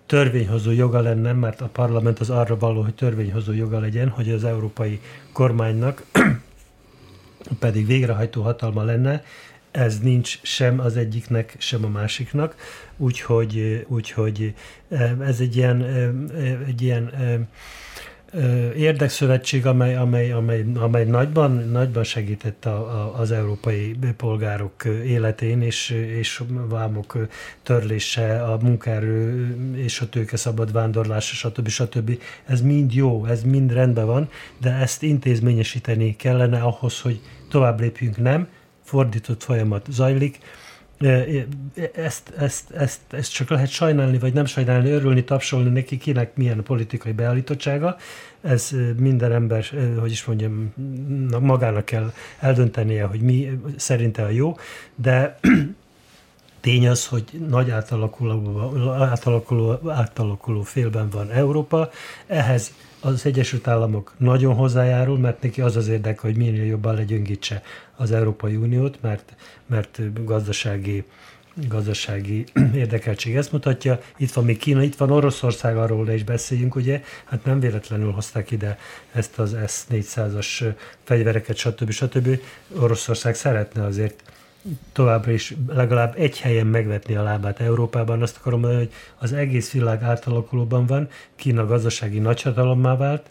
[0.07, 4.45] törvényhozó joga lenne, mert a parlament az arra való, hogy törvényhozó joga legyen, hogy az
[4.45, 5.01] európai
[5.33, 6.05] kormánynak
[7.59, 9.25] pedig végrehajtó hatalma lenne,
[9.71, 12.55] ez nincs sem az egyiknek, sem a másiknak,
[12.97, 14.55] úgyhogy, úgyhogy
[15.21, 15.83] ez egy ilyen,
[16.67, 17.11] egy ilyen
[18.77, 25.91] érdekszövetség, amely, amely, amely, amely nagyban, nagyban segített a, a, az európai polgárok életén, és,
[25.91, 27.29] és vámok
[27.63, 31.69] törlése, a munkaerő és a tőke szabad vándorlása, stb.
[31.69, 32.19] stb.
[32.45, 34.29] Ez mind jó, ez mind rendben van,
[34.59, 38.49] de ezt intézményesíteni kellene ahhoz, hogy tovább lépjünk, nem,
[38.83, 40.39] fordított folyamat zajlik,
[41.95, 46.59] ezt, ezt, ezt, ezt csak lehet sajnálni, vagy nem sajnálni, örülni, tapsolni neki, kinek milyen
[46.59, 47.97] a politikai beállítottsága.
[48.43, 49.65] Ez minden ember,
[50.01, 50.75] hogy is mondjam,
[51.41, 54.57] magának kell eldöntenie, hogy mi szerinte a jó,
[54.95, 55.39] de
[56.63, 61.91] Tény az, hogy nagy átalakuló, átalakuló, félben van Európa,
[62.27, 67.63] ehhez az Egyesült Államok nagyon hozzájárul, mert neki az az érdeke, hogy minél jobban legyöngítse
[67.97, 69.35] az Európai Uniót, mert,
[69.67, 71.05] mert gazdasági
[71.69, 72.45] gazdasági
[72.75, 74.01] érdekeltség ezt mutatja.
[74.17, 77.03] Itt van még Kína, itt van Oroszország, arról is beszéljünk, ugye?
[77.25, 78.79] Hát nem véletlenül hozták ide
[79.13, 81.91] ezt az S-400-as fegyvereket, stb.
[81.91, 82.41] stb.
[82.79, 84.23] Oroszország szeretne azért
[84.93, 88.23] továbbra is legalább egy helyen megvetni a lábát Európában.
[88.23, 93.31] Azt akarom mondani, hogy az egész világ átalakulóban van, Kína gazdasági nagyhatalommá vált,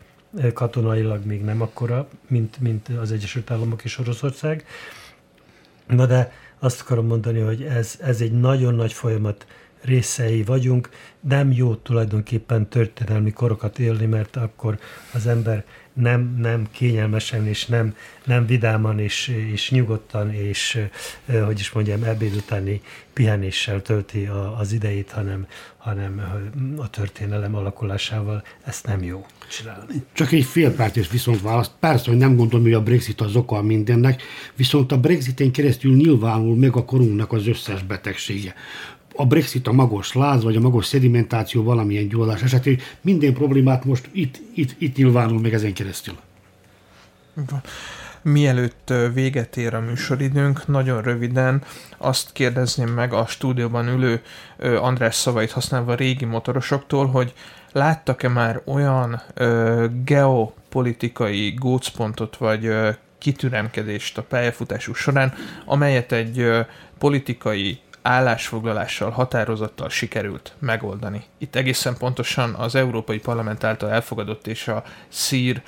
[0.53, 4.65] katonailag még nem akkora, mint, mint az Egyesült Államok és Oroszország.
[5.87, 9.45] Na de azt akarom mondani, hogy ez, ez egy nagyon nagy folyamat
[9.81, 10.89] részei vagyunk.
[11.19, 14.79] Nem jó tulajdonképpen történelmi korokat élni, mert akkor
[15.13, 15.63] az ember
[15.93, 20.79] nem, nem kényelmesen és nem, nem vidáman és, és nyugodtan és,
[21.45, 22.81] hogy is mondjam, ebéd utáni
[23.13, 25.47] pihenéssel tölti a, az idejét, hanem,
[25.81, 26.21] hanem
[26.77, 28.43] a történelem alakulásával.
[28.63, 30.03] Ezt nem jó csinálni.
[30.13, 31.71] Csak egy fél perc és viszont választ.
[31.79, 34.21] Persze, hogy nem gondolom, hogy a Brexit az oka mindennek,
[34.55, 38.53] viszont a Brexiten keresztül nyilvánul meg a korunknak az összes betegsége
[39.15, 44.09] a Brexit, a magos láz, vagy a magos szedimentáció valamilyen gyógyulás esetén minden problémát most
[44.11, 46.15] itt, itt, itt nyilvánul meg ezen keresztül.
[48.21, 51.63] Mielőtt véget ér a műsoridőnk, nagyon röviden
[51.97, 54.21] azt kérdezném meg a stúdióban ülő
[54.77, 57.33] András szavait használva régi motorosoktól, hogy
[57.71, 65.33] láttak-e már olyan ö, geopolitikai gócpontot vagy ö, kitüremkedést a pályafutásuk során,
[65.65, 66.59] amelyet egy ö,
[66.97, 71.23] politikai állásfoglalással, határozattal sikerült megoldani.
[71.37, 75.61] Itt egészen pontosan az Európai Parlament által elfogadott és a szír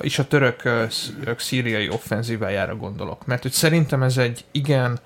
[0.00, 0.62] és a török
[1.36, 3.26] szíriai offenzívájára gondolok.
[3.26, 4.98] Mert hogy szerintem ez egy igen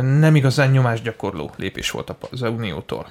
[0.00, 3.10] nem igazán nyomásgyakorló lépés volt az Uniótól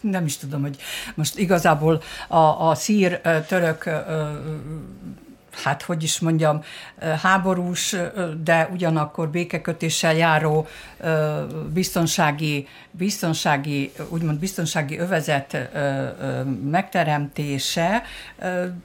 [0.00, 0.76] nem is tudom, hogy
[1.14, 3.90] most igazából a, a szír-török
[5.62, 6.62] hát hogy is mondjam,
[7.22, 7.96] háborús,
[8.44, 10.66] de ugyanakkor békekötéssel járó
[11.72, 15.70] biztonsági, biztonsági, úgymond biztonsági övezet
[16.70, 18.02] megteremtése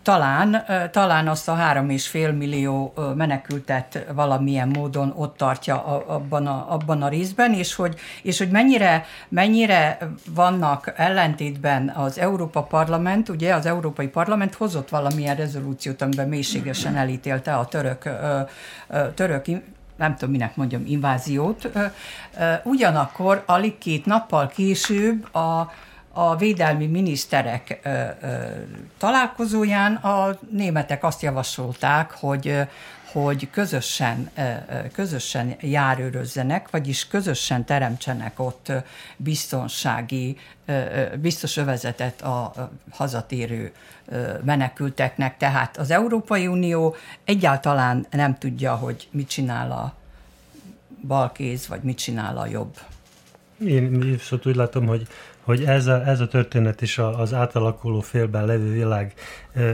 [0.03, 6.73] talán, talán azt a három és fél millió menekültet valamilyen módon ott tartja abban a,
[6.73, 9.97] abban a részben, és hogy, és hogy mennyire, mennyire
[10.29, 16.27] vannak ellentétben az Európa Parlament, ugye az Európai Parlament hozott valamilyen rezolúciót, amiben
[16.63, 18.09] mélységesen elítélte a török,
[19.15, 19.45] török
[19.95, 21.69] nem tudom, minek mondjam, inváziót.
[22.63, 25.71] Ugyanakkor alig két nappal később a,
[26.11, 27.89] a védelmi miniszterek
[28.97, 32.61] találkozóján a németek azt javasolták, hogy
[33.13, 34.29] hogy közösen,
[34.91, 38.71] közösen járőrözzenek, vagyis közösen teremtsenek ott
[39.17, 40.37] biztonsági,
[41.21, 43.71] biztos övezetet a hazatérő
[44.43, 45.37] menekülteknek.
[45.37, 49.93] Tehát az Európai Unió egyáltalán nem tudja, hogy mit csinál a
[51.07, 52.77] balkéz, vagy mit csinál a jobb.
[53.65, 55.07] Én viszont úgy látom, hogy
[55.43, 59.13] hogy ez a, ez a történet is az átalakuló félben levő világ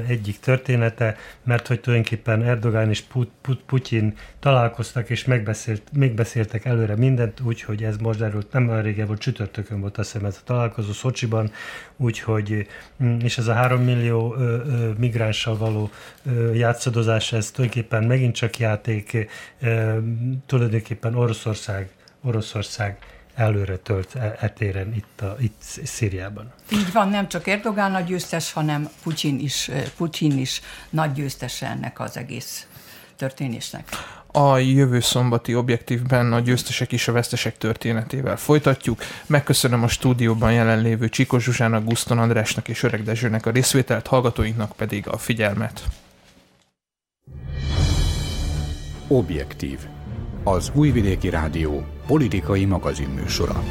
[0.07, 6.95] egyik története, mert hogy tulajdonképpen Erdogán és Put, Put, Putyin találkoztak és megbeszélt, megbeszéltek előre
[6.95, 10.43] mindent, úgyhogy ez most erről nem olyan régen volt, csütörtökön volt azt hiszem ez a
[10.43, 11.51] találkozó Szocsiban,
[11.97, 12.67] úgyhogy,
[13.03, 15.89] mm, és ez a három millió ö, ö, migránssal való
[16.26, 19.28] ö, játszadozás, ez tulajdonképpen megint csak játék,
[19.61, 19.97] ö,
[20.45, 21.89] tulajdonképpen Oroszország,
[22.24, 22.97] Oroszország
[23.39, 26.53] előre tölt e, etéren itt, a, itt Szíriában.
[26.71, 31.99] Így van, nem csak Erdogán nagy győztes, hanem Putyin is, Putyin is nagy győztese ennek
[31.99, 32.67] az egész
[33.15, 33.89] történésnek.
[34.31, 39.01] A jövő szombati objektívben a győztesek és a vesztesek történetével folytatjuk.
[39.25, 45.07] Megköszönöm a stúdióban jelenlévő Csikos Zsuzsának, Guszton Andrásnak és Öreg Dezsőnek a részvételt, hallgatóinknak pedig
[45.07, 45.83] a figyelmet.
[49.07, 49.79] Objektív.
[50.55, 53.63] Az Újvidéki Rádió politikai magazinműsora.